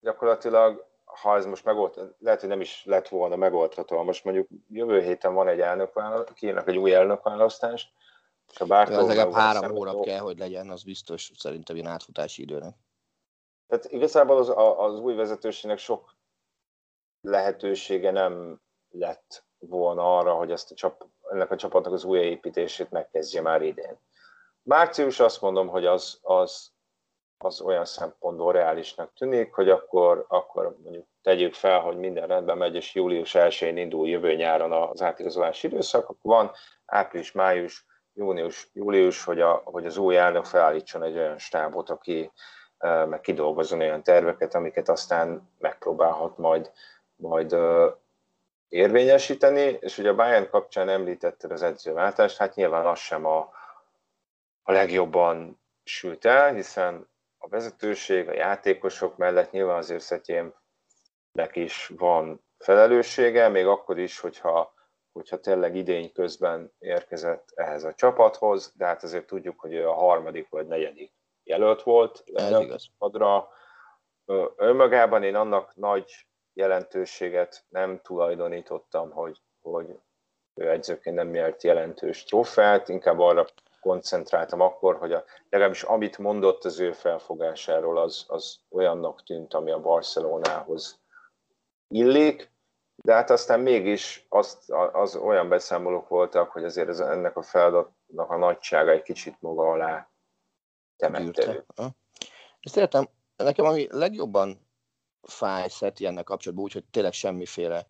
[0.00, 5.02] Gyakorlatilag, ha ez most megold, lehet, hogy nem is lett volna megoldható, most mondjuk jövő
[5.02, 7.92] héten van egy elnökválasztás, kiírnak egy új elnökválasztást,
[8.52, 8.94] és a Bártó...
[8.94, 12.74] Az legalább három hónap kell, hogy legyen, az biztos szerintem ilyen átfutási időnek.
[13.66, 16.14] Tehát igazából az, az új vezetőségnek sok
[17.20, 18.60] lehetősége nem
[18.90, 23.98] lett volna arra, hogy ezt a csap, ennek a csapatnak az újjáépítését megkezdje már idén.
[24.62, 26.70] Március azt mondom, hogy az, az,
[27.38, 32.74] az olyan szempontból reálisnak tűnik, hogy akkor, akkor mondjuk tegyük fel, hogy minden rendben megy,
[32.74, 36.50] és július 1-én indul jövő nyáron az átigazolási időszak, akkor van
[36.86, 42.32] április, május, június, július, hogy, a, hogy az új elnök felállítson egy olyan stábot, aki
[43.08, 46.72] meg kidolgozzon olyan terveket, amiket aztán megpróbálhat majd,
[47.16, 47.56] majd
[48.68, 53.38] érvényesíteni, és ugye a Bayern kapcsán említetted az edzőváltást, hát nyilván az sem a,
[54.62, 57.08] a legjobban sült el, hiszen
[57.38, 60.52] a vezetőség, a játékosok mellett nyilván azért Szetyémnek
[61.52, 64.76] is van felelőssége, még akkor is, hogyha
[65.12, 69.94] hogyha tényleg idény közben érkezett ehhez a csapathoz, de hát azért tudjuk, hogy ő a
[69.94, 71.12] harmadik vagy negyedik
[71.44, 72.24] jelölt volt
[72.98, 73.48] padra.
[74.56, 76.27] Önmagában én annak nagy
[76.58, 79.98] jelentőséget nem tulajdonítottam, hogy, hogy
[80.54, 83.46] ő edzőként nem nyert jelentős trófeát, inkább arra
[83.80, 89.70] koncentráltam akkor, hogy a, legalábbis amit mondott az ő felfogásáról, az, az olyannak tűnt, ami
[89.70, 91.00] a Barcelonához
[91.88, 92.50] illik,
[92.96, 98.30] de hát aztán mégis azt, az olyan beszámolók voltak, hogy azért ez, ennek a feladatnak
[98.30, 100.10] a nagysága egy kicsit maga alá
[100.96, 101.64] temette
[102.60, 104.67] És szeretem, nekem ami legjobban
[105.22, 107.86] fáj Szeti ennek kapcsolatban, úgyhogy tényleg semmiféle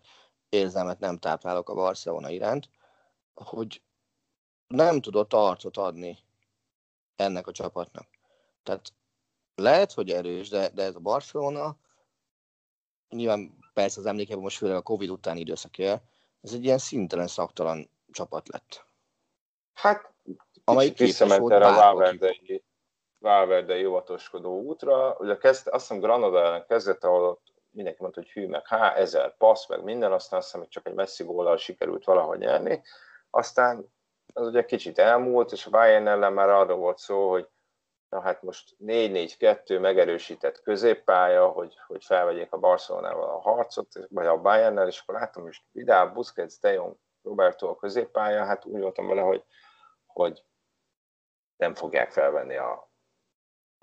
[0.49, 2.71] érzelmet nem táplálok a Barcelona iránt,
[3.35, 3.83] hogy
[4.67, 6.19] nem tudott arcot adni
[7.17, 8.09] ennek a csapatnak.
[8.63, 8.93] Tehát
[9.55, 11.77] lehet, hogy erős, de, de ez a Barcelona,
[13.09, 16.03] nyilván persze az emlékében most főleg a Covid utáni időszak él,
[16.41, 18.85] ez egy ilyen szintelen szaktalan csapat lett.
[19.73, 20.15] Hát,
[20.65, 22.65] amelyik visszament erre a Valverdei,
[23.19, 25.17] Valverdei óvatoskodó útra.
[25.19, 28.95] Ugye kezd, azt hiszem Granada ellen kezdett, ahol ott mindenki mondta, hogy hű, meg há,
[28.95, 32.83] ezer passz, meg minden, aztán azt hiszem, hogy csak egy messzi góllal sikerült valahogy nyerni.
[33.31, 33.93] Aztán
[34.35, 37.49] az ugye kicsit elmúlt, és a Bayern ellen már arra volt szó, hogy
[38.09, 44.41] na hát most 4-4-2 megerősített középpálya, hogy, hogy felvegyék a Barcelonával a harcot, vagy a
[44.41, 49.07] Bayernnel, és akkor láttam, hogy Vidal, Busquets, De Jong, Roberto a középpálya, hát úgy voltam
[49.07, 49.45] vele, hogy,
[50.07, 50.45] hogy
[51.57, 52.88] nem fogják felvenni a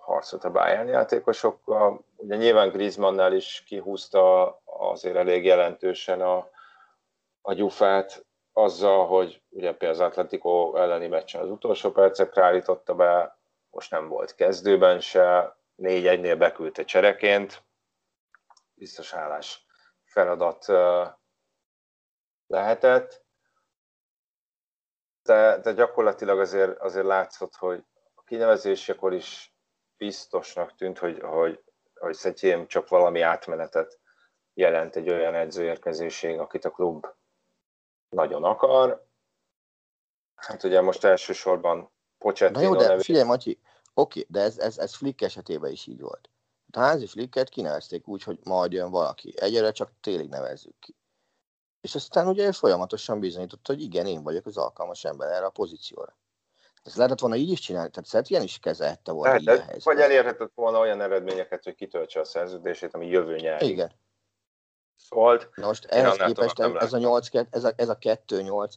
[0.05, 2.05] harcot a Bayern játékosokkal.
[2.15, 6.49] Ugye nyilván Griezmannnál is kihúzta azért elég jelentősen a,
[7.41, 13.37] a gyufát, azzal, hogy ugye például az Atletico elleni meccsen az utolsó percekre állította be,
[13.69, 17.63] most nem volt kezdőben se, 4-1-nél beküldte csereként,
[18.73, 19.65] biztos állás
[20.03, 20.65] feladat
[22.47, 23.23] lehetett,
[25.23, 27.83] de, de gyakorlatilag azért, azért látszott, hogy
[28.15, 29.54] a kinevezésekor is
[29.97, 33.99] biztosnak tűnt, hogy, hogy, hogy Szetjém csak valami átmenetet
[34.53, 37.07] jelent egy olyan edzőérkezéség, akit a klub
[38.09, 39.07] nagyon akar.
[40.35, 43.03] Hát ugye most elsősorban Pochettino Na jó, de nevét...
[43.03, 43.59] figyelj, Matyi,
[43.93, 46.29] oké, de ez, ez, ez Flick esetében is így volt.
[46.71, 49.33] A házi Flicket kinevezték úgy, hogy majd jön valaki.
[49.35, 50.95] Egyre csak télig nevezzük ki.
[51.81, 56.17] És aztán ugye folyamatosan bizonyította, hogy igen, én vagyok az alkalmas ember erre a pozícióra.
[56.85, 59.83] Ez lehetett volna így is csinálni, tehát szeret ilyen is kezelhette volna a helyzet.
[59.83, 63.91] Vagy elérhetett volna olyan eredményeket, hogy kitöltse a szerződését, ami jövő nyárig Igen
[64.95, 65.49] szólt.
[65.55, 68.73] Na most ehhez képest ez, ez, a 8, ez a, ez a 2-8,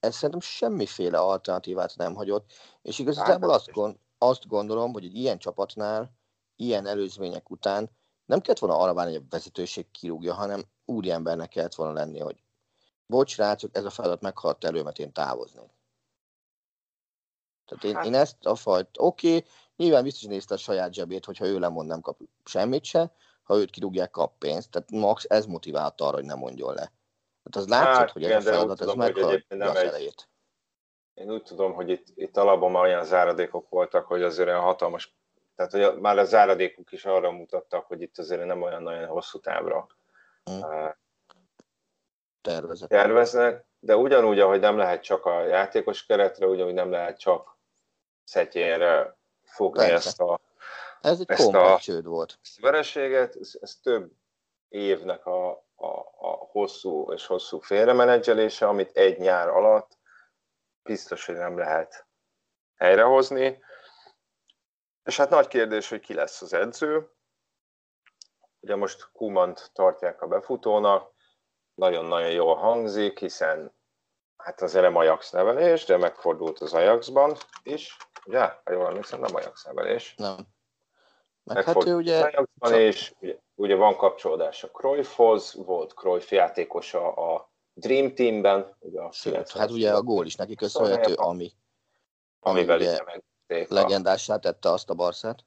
[0.00, 2.52] ez szerintem semmiféle alternatívát nem hagyott,
[2.82, 6.12] és igazából azt, gond, azt gondolom, hogy egy ilyen csapatnál,
[6.56, 7.90] ilyen előzmények után
[8.26, 12.18] nem kellett volna arra várni, hogy a vezetőség kirúgja, hanem úri embernek kellett volna lenni,
[12.18, 12.42] hogy
[13.06, 15.70] bocs, rácok, ez a feladat meghalt elő, mert én távoznék.
[17.70, 18.04] Tehát én, hát.
[18.04, 21.88] én ezt a fajt, oké, okay, nyilván biztos nézte a saját zsebét, hogyha ő lemond,
[21.88, 23.12] nem kap semmit se,
[23.42, 24.70] ha őt kirúgják, kap pénzt.
[24.70, 26.92] Tehát Max ez motiválta arra, hogy ne mondjon le.
[27.44, 29.86] Hát az látszott, hát, hogy igen, ez a feladat, ez meghalt az egy...
[29.86, 30.28] elejét.
[31.14, 35.14] Én úgy tudom, hogy itt, itt alapban már olyan záradékok voltak, hogy azért olyan hatalmas,
[35.56, 39.38] tehát hogy már a záradékok is arra mutattak, hogy itt azért nem olyan nagyon hosszú
[39.40, 39.86] távra
[40.44, 40.94] hmm.
[42.40, 42.88] Tervezek.
[42.88, 47.58] terveznek, de ugyanúgy, ahogy nem lehet csak a játékos keretre, ugyanúgy nem lehet csak
[48.30, 50.08] szetjére fogni Persze.
[50.08, 50.40] ezt a
[51.00, 52.38] ez egy kompakt csőd volt.
[52.60, 54.12] vereséget, ez, ez több
[54.68, 55.86] évnek a, a,
[56.18, 59.98] a hosszú és hosszú félremenedzselése, amit egy nyár alatt
[60.82, 62.06] biztos, hogy nem lehet
[62.76, 63.62] helyrehozni.
[65.04, 67.10] És hát nagy kérdés, hogy ki lesz az edző.
[68.60, 71.12] Ugye most Kumant tartják a befutónak,
[71.74, 73.74] nagyon-nagyon jól hangzik, hiszen
[74.36, 77.96] hát az nem Ajax nevelés, de megfordult az Ajaxban is.
[78.26, 78.40] Ugye?
[78.40, 80.14] Ha jól emlékszem, nem Ajax.
[80.16, 80.36] Nem.
[81.42, 82.30] Meg hát ő ugye...
[82.54, 88.76] Van, és ugye, ugye van kapcsolódás a Cruyffhoz, volt Cruyff játékosa a Dream Teamben.
[88.78, 91.52] Ugye a Sőt, hát ugye a gól is neki köszönhető, ami,
[92.40, 92.98] ami ugye
[93.68, 95.44] legendássá tette azt a Barszát.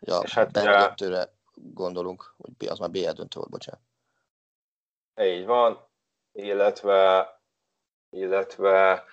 [0.00, 3.80] Ja, és hát ugye, gondolunk, hogy az már BL döntő volt, bocsánat.
[5.20, 5.88] Így van,
[6.32, 7.28] illetve,
[8.10, 9.04] illetve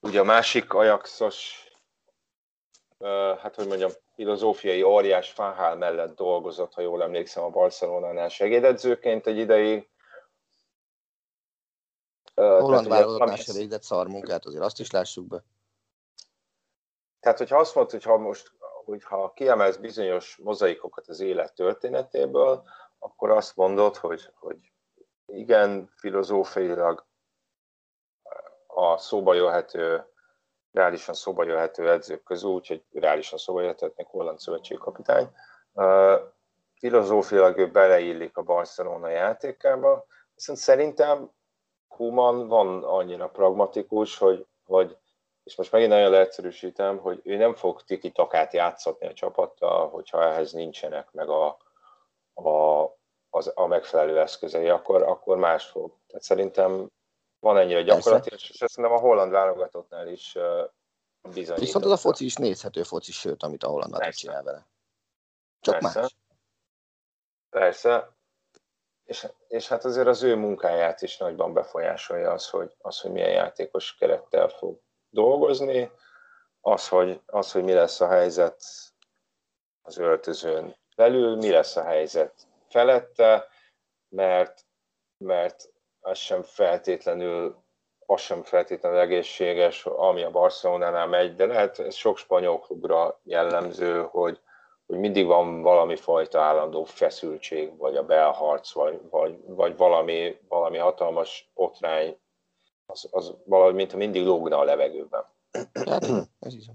[0.00, 1.68] ugye a másik Ajaxos,
[3.40, 9.36] hát hogy mondjam, filozófiai óriás Fahál mellett dolgozott, ha jól emlékszem, a Barcelonánál segédedzőként egy
[9.36, 9.88] ideig.
[12.34, 15.44] Holland válogatnál se végzett szar munkát, azért azt is lássuk be.
[17.20, 22.64] Tehát, hogyha azt mondod, hogy ha most hogyha kiemelsz bizonyos mozaikokat az élet történetéből,
[22.98, 24.72] akkor azt mondod, hogy, hogy
[25.26, 27.07] igen, filozófiailag
[28.78, 30.06] a szóba jöhető,
[30.72, 35.28] reálisan szóba jöhető edzők közül, úgyhogy reálisan szóba még holland szövetségkapitány.
[36.74, 41.30] Filozófiailag ő beleillik a Barcelona játékába, viszont szerintem
[41.88, 44.96] Kuman van annyira pragmatikus, hogy, hogy
[45.44, 50.24] és most megint nagyon leegyszerűsítem, hogy ő nem fog tiki takát játszatni a csapattal, hogyha
[50.24, 51.56] ehhez nincsenek meg a,
[52.34, 52.82] a,
[53.30, 55.92] az, a megfelelő eszközei, akkor, akkor más fog.
[56.06, 56.88] Tehát szerintem
[57.40, 60.70] van ennyire gyakorlati, és szerintem a holland válogatottnál is uh,
[61.32, 61.62] bizonyít.
[61.62, 64.66] Viszont az a foci is nézhető foci, sőt, amit a holland válogatott csinál vele.
[65.60, 66.00] Csak Persze.
[66.00, 66.16] más.
[67.50, 68.16] Persze,
[69.04, 73.30] és, és hát azért az ő munkáját is nagyban befolyásolja az, hogy, az, hogy milyen
[73.30, 74.80] játékos kerettel fog
[75.10, 75.90] dolgozni,
[76.60, 78.62] az hogy, az, hogy mi lesz a helyzet
[79.82, 83.48] az öltözőn belül, mi lesz a helyzet felette,
[84.08, 84.64] mert,
[85.16, 87.66] mert az sem feltétlenül
[88.10, 94.02] az sem feltétlenül egészséges, ami a Barcelonánál megy, de lehet ez sok spanyol klubra jellemző,
[94.10, 94.40] hogy,
[94.86, 100.78] hogy mindig van valami fajta állandó feszültség, vagy a belharc, vagy, vagy, vagy valami, valami
[100.78, 102.18] hatalmas otrány,
[102.86, 105.24] az, az valahogy, mintha mindig lógna a levegőben.
[105.72, 106.04] Hát,
[106.40, 106.70] ez is.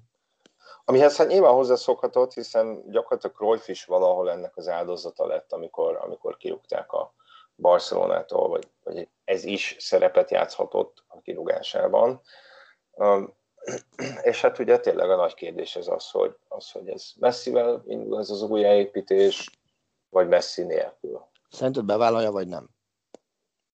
[0.86, 6.38] Amihez hát nyilván hozzászokhatott, hiszen gyakorlatilag Cruyff is valahol ennek az áldozata lett, amikor, amikor
[6.38, 7.13] kirúgták a
[7.56, 12.22] Barcelonától, vagy, vagy ez is szerepet játszhatott a kirúgásában.
[12.91, 13.34] Um,
[14.22, 18.20] és hát ugye tényleg a nagy kérdés ez az, hogy, az, hogy ez messzivel indul
[18.20, 19.49] ez az újjáépítés,
[20.10, 21.28] vagy messzi nélkül.
[21.49, 22.70] Szerinted bevállalja, vagy nem?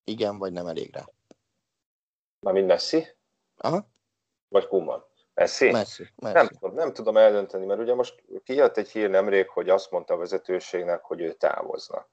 [0.04, 1.04] Igen, vagy nem elég rá?
[2.52, 3.06] mind messzi?
[3.56, 3.86] Aha.
[4.48, 5.04] Vagy Kuman?
[5.34, 5.70] Messi?
[5.70, 6.34] Messi, Messi.
[6.34, 10.14] Nem, tudom, nem tudom eldönteni, mert ugye most kijött egy hír nemrég, hogy azt mondta
[10.14, 12.06] a vezetőségnek, hogy ő távozna.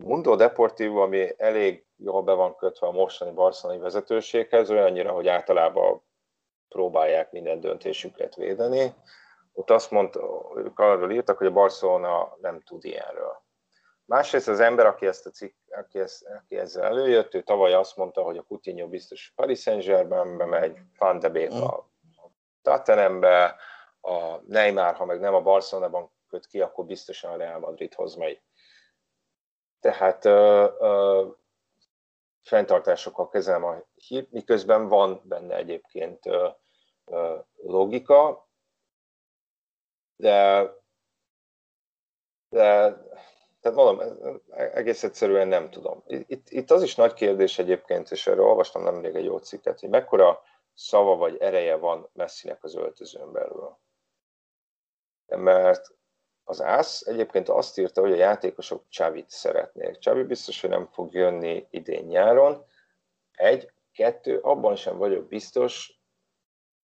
[0.00, 6.02] Mundo Deportivo, ami elég jól be van kötve a mostani barcelonai vezetőséghez, olyannyira, hogy általában
[6.68, 8.94] próbálják minden döntésüket védeni.
[9.52, 13.42] Ott azt mondta, ők arról írtak, hogy a Barcelona nem tud ilyenről.
[14.04, 17.96] Másrészt az ember, aki, ezt a cikk, aki, ezt, aki ezzel előjött, ő tavaly azt
[17.96, 21.90] mondta, hogy a Coutinho biztos Paris Saint-Germainbe megy, Van de Beek a
[22.62, 23.56] Tottenhambe,
[24.00, 28.40] a Neymar, ha meg nem a Barcelonában köt ki, akkor biztosan a Real Madridhoz megy.
[29.80, 31.26] Tehát ö, ö,
[32.42, 36.48] fenntartásokkal kezelem a hírt, miközben van benne egyébként ö,
[37.04, 38.48] ö, logika,
[40.16, 40.66] de,
[42.48, 42.96] de
[43.60, 44.18] tehát mondom,
[44.50, 46.02] egész egyszerűen nem tudom.
[46.06, 49.88] Itt, itt az is nagy kérdés egyébként, és erről olvastam nemrég egy jó cikket, hogy
[49.88, 50.42] mekkora
[50.74, 53.78] szava vagy ereje van Messinek az öltözőn belül.
[55.26, 55.94] Mert
[56.48, 59.98] az ász egyébként azt írta, hogy a játékosok Csavit szeretnék.
[59.98, 62.64] Csavi biztos, hogy nem fog jönni idén nyáron.
[63.32, 66.00] Egy, kettő, abban sem vagyok biztos,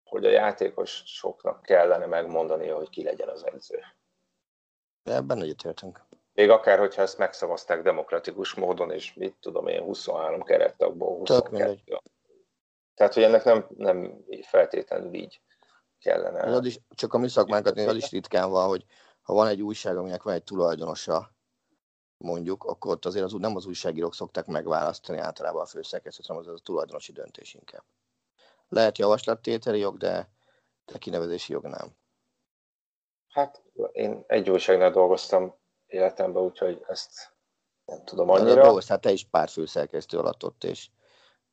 [0.05, 3.81] hogy a játékosoknak kellene megmondani, hogy ki legyen az edző.
[5.03, 6.01] Ebben egyetértünk.
[6.33, 11.79] Még akár, hogyha ezt megszavazták demokratikus módon, és mit tudom én, 23 kerettagból 22.
[12.95, 15.41] Tehát, hogy ennek nem, nem feltétlenül így
[16.01, 16.41] kellene.
[16.41, 18.85] Az is, csak a mi szakmánkat az is ritkán van, hogy
[19.25, 21.31] ha van egy újság, aminek van egy tulajdonosa,
[22.17, 26.49] mondjuk, akkor ott azért az, nem az újságírók szokták megválasztani általában a főszerkesztőt, hanem az,
[26.49, 27.85] az a tulajdonosi döntés inkább.
[28.69, 30.29] Lehet javaslattételi jog, de,
[30.85, 31.97] de kinevezési jog nem.
[33.29, 33.63] Hát
[33.93, 35.55] én egy újságnál dolgoztam
[35.87, 37.33] életemben, úgyhogy ezt
[37.85, 38.81] nem tudom annyira.
[38.89, 40.89] hát te is pár főszerkesztő alatt ott, és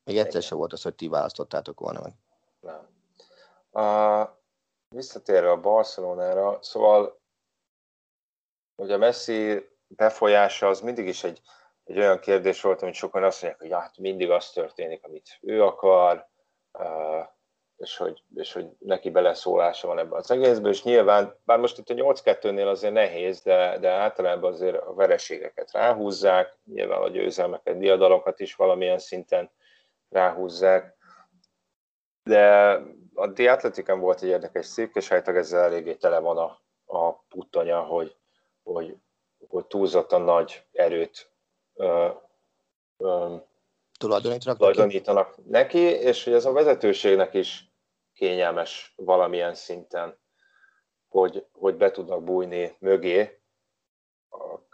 [0.03, 2.13] még egyszer sem volt az, hogy ti választottátok volna meg.
[2.59, 2.87] Nem.
[3.71, 4.29] Uh,
[4.89, 7.20] visszatérve a Barcelonára, szóval
[8.75, 11.41] ugye Messi befolyása az mindig is egy,
[11.83, 15.63] egy olyan kérdés volt, amit sokan azt mondják, hogy hát mindig az történik, amit ő
[15.63, 16.29] akar,
[17.81, 21.89] és hogy, és hogy neki beleszólása van ebben az egészben, és nyilván, bár most itt
[21.89, 28.39] a 8-2-nél azért nehéz, de, de általában azért a vereségeket ráhúzzák, nyilván a győzelmeket, diadalokat
[28.39, 29.51] is valamilyen szinten
[30.09, 30.97] ráhúzzák.
[32.23, 32.71] De
[33.13, 37.13] a The Athletic volt egy érdekes cikk, és hát ezzel eléggé tele van a, a
[37.13, 38.15] puttanya, hogy,
[38.63, 38.95] hogy,
[39.47, 41.31] hogy túlzottan nagy erőt
[41.73, 42.07] ö,
[42.97, 43.35] ö,
[43.99, 45.49] tulajdonítanak, tulajdonítanak neki.
[45.49, 47.71] neki, és hogy ez a vezetőségnek is
[48.13, 50.19] kényelmes valamilyen szinten,
[51.09, 53.41] hogy, hogy be tudnak bújni mögé,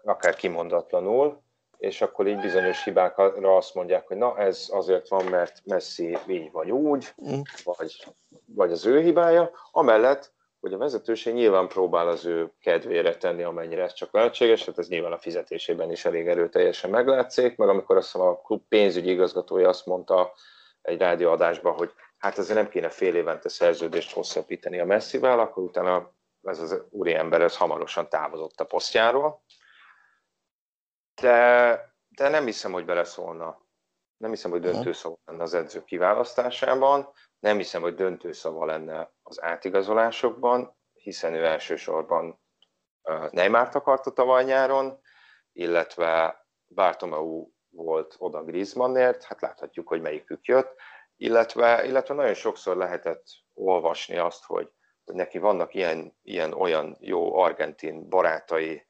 [0.04, 1.42] akár kimondatlanul,
[1.78, 6.52] és akkor így bizonyos hibákra azt mondják, hogy na ez azért van, mert Messi így
[6.52, 7.40] vagy úgy, mm.
[7.64, 8.08] vagy,
[8.46, 13.84] vagy az ő hibája, amellett, hogy a vezetőség nyilván próbál az ő kedvére tenni, amennyire
[13.84, 18.12] ez csak lehetséges, hát ez nyilván a fizetésében is elég erőteljesen meglátszik, meg amikor azt
[18.12, 20.34] hiszem a klub pénzügyi igazgatója azt mondta
[20.82, 26.16] egy rádióadásban, hogy hát azért nem kéne fél évente szerződést hosszabbítani a messzivel, akkor utána
[26.42, 29.44] ez az úriember ez hamarosan távozott a posztjáról.
[31.22, 33.66] De, de nem hiszem, hogy beleszólna.
[34.18, 37.10] Nem hiszem, hogy döntő szava lenne az edző kiválasztásában,
[37.40, 42.42] nem hiszem, hogy döntő szava lenne az átigazolásokban, hiszen ő elsősorban
[43.32, 45.02] Neymart akarta tavaly nyáron,
[45.52, 50.76] illetve Bartomeu volt oda Griezmannért, hát láthatjuk, hogy melyikük jött,
[51.16, 53.24] illetve, illetve nagyon sokszor lehetett
[53.54, 54.72] olvasni azt, hogy,
[55.06, 58.86] hogy neki vannak ilyen, ilyen olyan jó argentin barátai,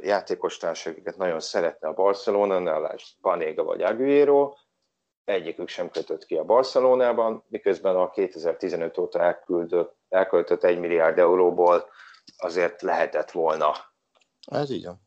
[0.00, 4.54] játékostársak, akiket nagyon szeretne a Barcelona, ne lásd Banéga vagy Aguero,
[5.24, 11.88] egyikük sem kötött ki a Barcelonában, miközben a 2015 óta elküldött, elköltött 1 milliárd euróból
[12.36, 13.72] azért lehetett volna.
[14.46, 15.02] Ez így van.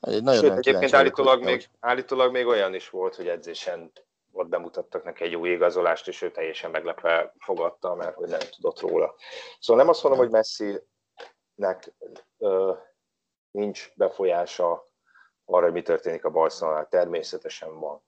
[0.00, 3.92] Ez egy nagyon Sőt, egyébként állítólag még, állítólag még olyan is volt, hogy edzésen
[4.32, 8.80] ott bemutattak neki egy új igazolást, és ő teljesen meglepve fogadta, mert hogy nem tudott
[8.80, 9.14] róla.
[9.60, 11.94] Szóval nem azt mondom, hogy Messi-nek
[12.38, 12.72] ö,
[13.50, 14.88] nincs befolyása
[15.44, 16.88] arra, hogy mi történik a Barcelonál.
[16.88, 18.02] Természetesen van.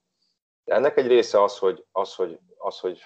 [0.64, 3.02] Ennek egy része az, hogy, az, hogy, az, hogy,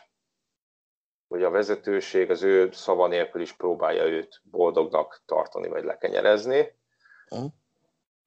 [1.28, 6.78] hogy a vezetőség az ő szava nélkül is próbálja őt boldognak tartani, vagy lekenyerezni.
[7.36, 7.46] Mm.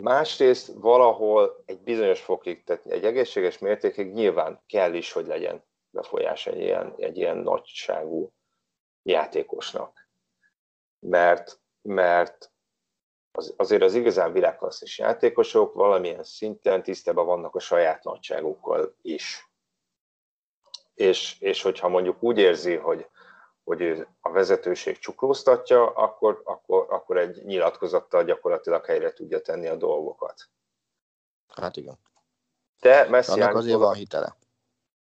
[0.03, 6.47] Másrészt valahol egy bizonyos fokig, tehát egy egészséges mértékig nyilván kell is, hogy legyen befolyás
[6.47, 8.31] egy ilyen, egy ilyen nagyságú
[9.03, 10.09] játékosnak.
[10.99, 12.51] Mert, mert
[13.31, 19.49] az, azért az igazán világklasszis játékosok valamilyen szinten tisztában vannak a saját nagyságukkal is.
[20.93, 23.07] És, és hogyha mondjuk úgy érzi, hogy,
[23.63, 29.75] hogy ő a vezetőség csuklóztatja, akkor, akkor, akkor egy nyilatkozattal gyakorlatilag helyre tudja tenni a
[29.75, 30.49] dolgokat.
[31.55, 31.99] Hát igen.
[32.79, 34.35] De Messi Annak azért van hitele.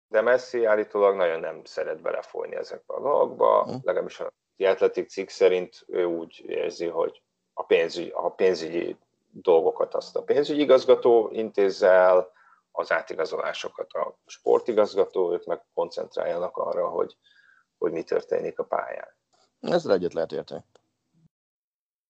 [0.08, 3.76] De Messi állítólag nagyon nem szeret belefolyni ezekbe a dolgokba, hm.
[3.82, 7.22] legalábbis a Athletic cikk szerint ő úgy érzi, hogy
[7.54, 8.98] a, pénzügy, a pénzügyi
[9.32, 12.32] dolgokat azt a pénzügyi igazgató intézzel,
[12.76, 17.18] az átigazolásokat a sportigazgató, ők meg koncentráljanak arra, hogy,
[17.78, 19.16] hogy mi történik a pályán.
[19.60, 20.64] Ezzel egyet lehet érteni.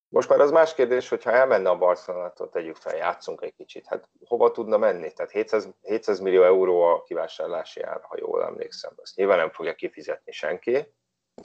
[0.09, 3.85] Most már az más kérdés, hogy ha elmenne a Barcelonától, tegyük fel, játszunk egy kicsit,
[3.87, 5.11] hát hova tudna menni?
[5.13, 8.93] Tehát 700, 700 millió euró a kivásárlási ár, ha jól emlékszem.
[9.01, 10.93] Ezt nyilván nem fogja kifizetni senki.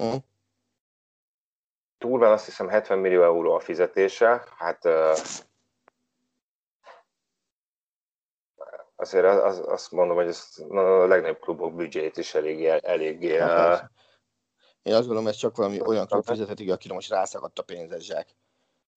[0.03, 0.16] Mm
[1.99, 4.84] túlban azt hiszem 70 millió euró a fizetése, hát
[8.96, 13.38] azért az, azt mondom, hogy ez a legnagyobb klubok büdzséjét is elég, eléggé...
[13.38, 13.90] Hát,
[14.82, 18.36] én azt gondolom, ez csak valami olyan klub fizethetik, akire most rászakadt a pénzes zsák.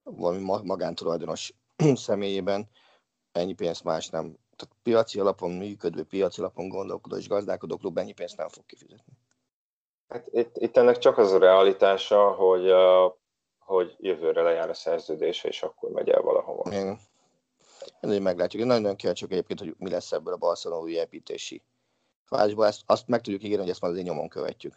[0.03, 1.53] Valami magántulajdonos
[1.95, 2.69] személyében
[3.31, 4.37] ennyi pénzt más nem.
[4.55, 9.10] Tehát piaci alapon működő, piaci alapon gondolkodó és gazdálkodó klub ennyi pénzt nem fog kifizetni.
[10.11, 13.13] Hát itt, itt ennek csak az a realitása, hogy, uh,
[13.59, 16.71] hogy jövőre lejár a szerződése, és akkor megy el valahova.
[16.71, 16.99] Igen.
[18.01, 18.61] Én meglátjuk.
[18.61, 21.63] Én nagyon kíváncsiak egyébként, hogy mi lesz ebből a Barcelona új építési
[22.25, 22.65] fázisból.
[22.65, 24.73] Ezt, azt meg tudjuk ígérni, hogy ezt majd azért nyomon követjük.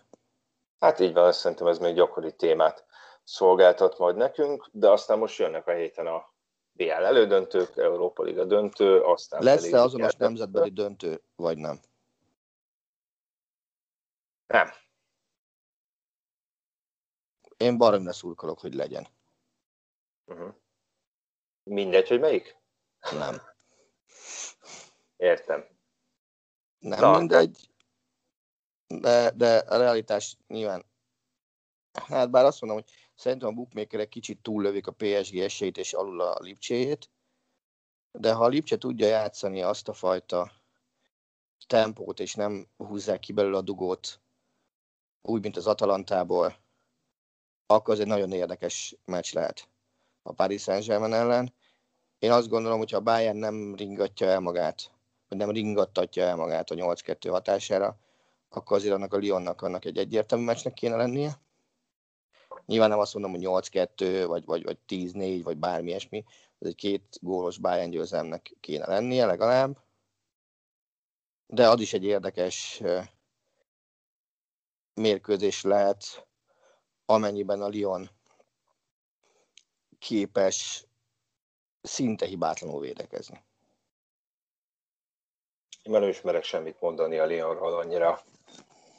[0.78, 2.84] Hát így van, szerintem ez még gyakori témát
[3.22, 6.32] szolgáltat majd nekünk, de aztán most jönnek a héten a
[6.72, 11.80] BL elődöntők, Európa Liga döntő, aztán Lesz-e azonos nemzetbeli döntő, vagy nem?
[14.46, 14.68] Nem.
[17.64, 19.06] Én baromra szurkolok, hogy legyen.
[20.24, 20.54] Uh-huh.
[21.62, 22.56] Mindegy, hogy melyik?
[23.12, 23.40] Nem.
[25.16, 25.64] Értem.
[26.78, 27.70] Nem Na, mindegy,
[28.86, 30.84] de, de a realitás nyilván,
[31.92, 36.20] hát bár azt mondom, hogy szerintem a bookmakerek kicsit túllövik a PSG esélyt és alul
[36.20, 37.10] a Lipcséjét,
[38.10, 40.52] de ha a Lipcse tudja játszani azt a fajta
[41.66, 44.20] tempót, és nem húzzák ki belőle a dugót,
[45.22, 46.63] úgy, mint az Atalantából,
[47.66, 49.68] akkor az egy nagyon érdekes meccs lehet
[50.22, 51.54] a Paris Saint-Germain ellen.
[52.18, 54.90] Én azt gondolom, hogy ha a Bayern nem ringatja el magát,
[55.28, 57.98] vagy nem ringattatja el magát a 8-2 hatására,
[58.48, 61.40] akkor azért annak a Lyonnak annak egy egyértelmű meccsnek kéne lennie.
[62.66, 66.24] Nyilván nem azt mondom, hogy 8-2, vagy, vagy, vagy 10-4, vagy bármi ilyesmi.
[66.58, 69.78] Ez egy két gólos Bayern győzelmnek kéne lennie legalább.
[71.46, 72.82] De az is egy érdekes
[74.94, 76.26] mérkőzés lehet,
[77.06, 78.10] amennyiben a Lyon
[79.98, 80.86] képes
[81.82, 83.44] szinte hibátlanul védekezni.
[85.82, 88.20] Én nem ismerek semmit mondani a Lyonról, annyira,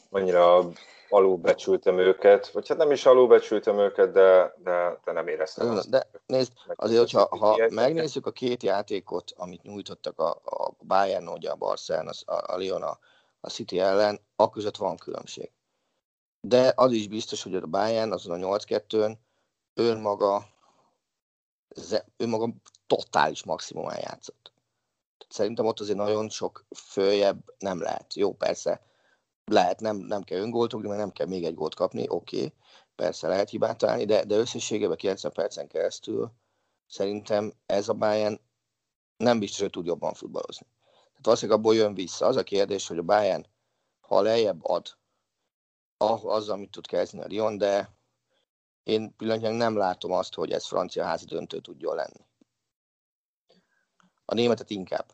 [0.10, 0.72] annyira
[1.10, 5.90] alulbecsültem őket, vagy hát nem is alulbecsültem őket, de, de, de nem éreztem azt.
[5.90, 11.50] De nézd, azért, hogyha ha megnézzük a két játékot, amit nyújtottak a, a Bayern, ugye
[11.50, 13.00] a Barcelona, a, a Lyon a,
[13.40, 15.52] a City ellen, akközött van különbség.
[16.48, 19.20] De az is biztos, hogy a Bayern azon a 8-2-ön
[19.74, 20.48] önmaga,
[22.18, 22.50] önmaga
[22.88, 24.52] totális maximumán játszott.
[25.30, 28.14] Szerintem ott azért nagyon sok följebb nem lehet.
[28.14, 28.82] Jó, persze,
[29.46, 32.54] lehet, nem, nem kell öngólt mert nem kell még egy gólt kapni, oké, okay.
[32.96, 36.32] persze lehet hibát találni, de, de összességében 90 percen keresztül
[36.88, 38.40] szerintem ez a Bayern
[39.18, 40.68] nem biztos, hogy tud jobban futballozni.
[40.84, 42.26] Tehát valószínűleg abból jön vissza.
[42.26, 43.46] Az a kérdés, hogy a Bayern,
[44.00, 44.98] ha lejjebb ad,
[45.98, 47.90] az, amit tud kezdeni a Lyon, de
[48.84, 52.26] én pillanatnyilag nem látom azt, hogy ez francia házi döntő tudjon lenni.
[54.26, 55.06] A németet inkább.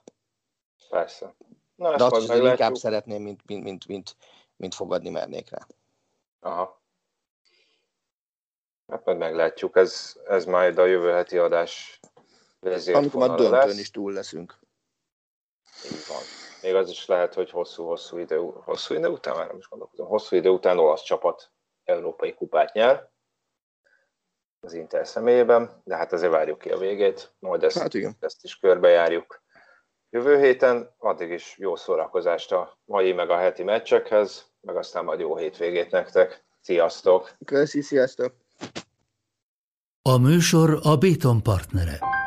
[0.90, 1.36] Persze.
[1.76, 4.16] Na, De azt is inkább szeretném, mint, mint, mint, mint,
[4.56, 5.68] mint fogadni mernék rá.
[6.40, 6.82] Aha.
[8.88, 12.00] Hát majd meglátjuk, ez, ez majd a jövő heti adás
[12.94, 13.80] Amikor már döntőn lesz.
[13.80, 14.60] is túl leszünk.
[15.86, 16.41] Így van.
[16.62, 20.36] Még az is lehet, hogy hosszú-hosszú idő, hosszú idő után, már nem is gondolkodom, hosszú
[20.36, 21.52] idő után olasz csapat
[21.84, 23.10] európai kupát nyer
[24.60, 28.58] az Inter személyében, de hát azért várjuk ki a végét, majd ezt, hát ezt is
[28.58, 29.42] körbejárjuk
[30.10, 35.20] jövő héten, addig is jó szórakozást a mai meg a heti meccsekhez, meg aztán majd
[35.20, 36.44] jó hétvégét nektek.
[36.62, 37.36] Sziasztok!
[37.46, 38.34] Köszi, sziasztok!
[40.02, 42.21] A műsor a Béton partnere.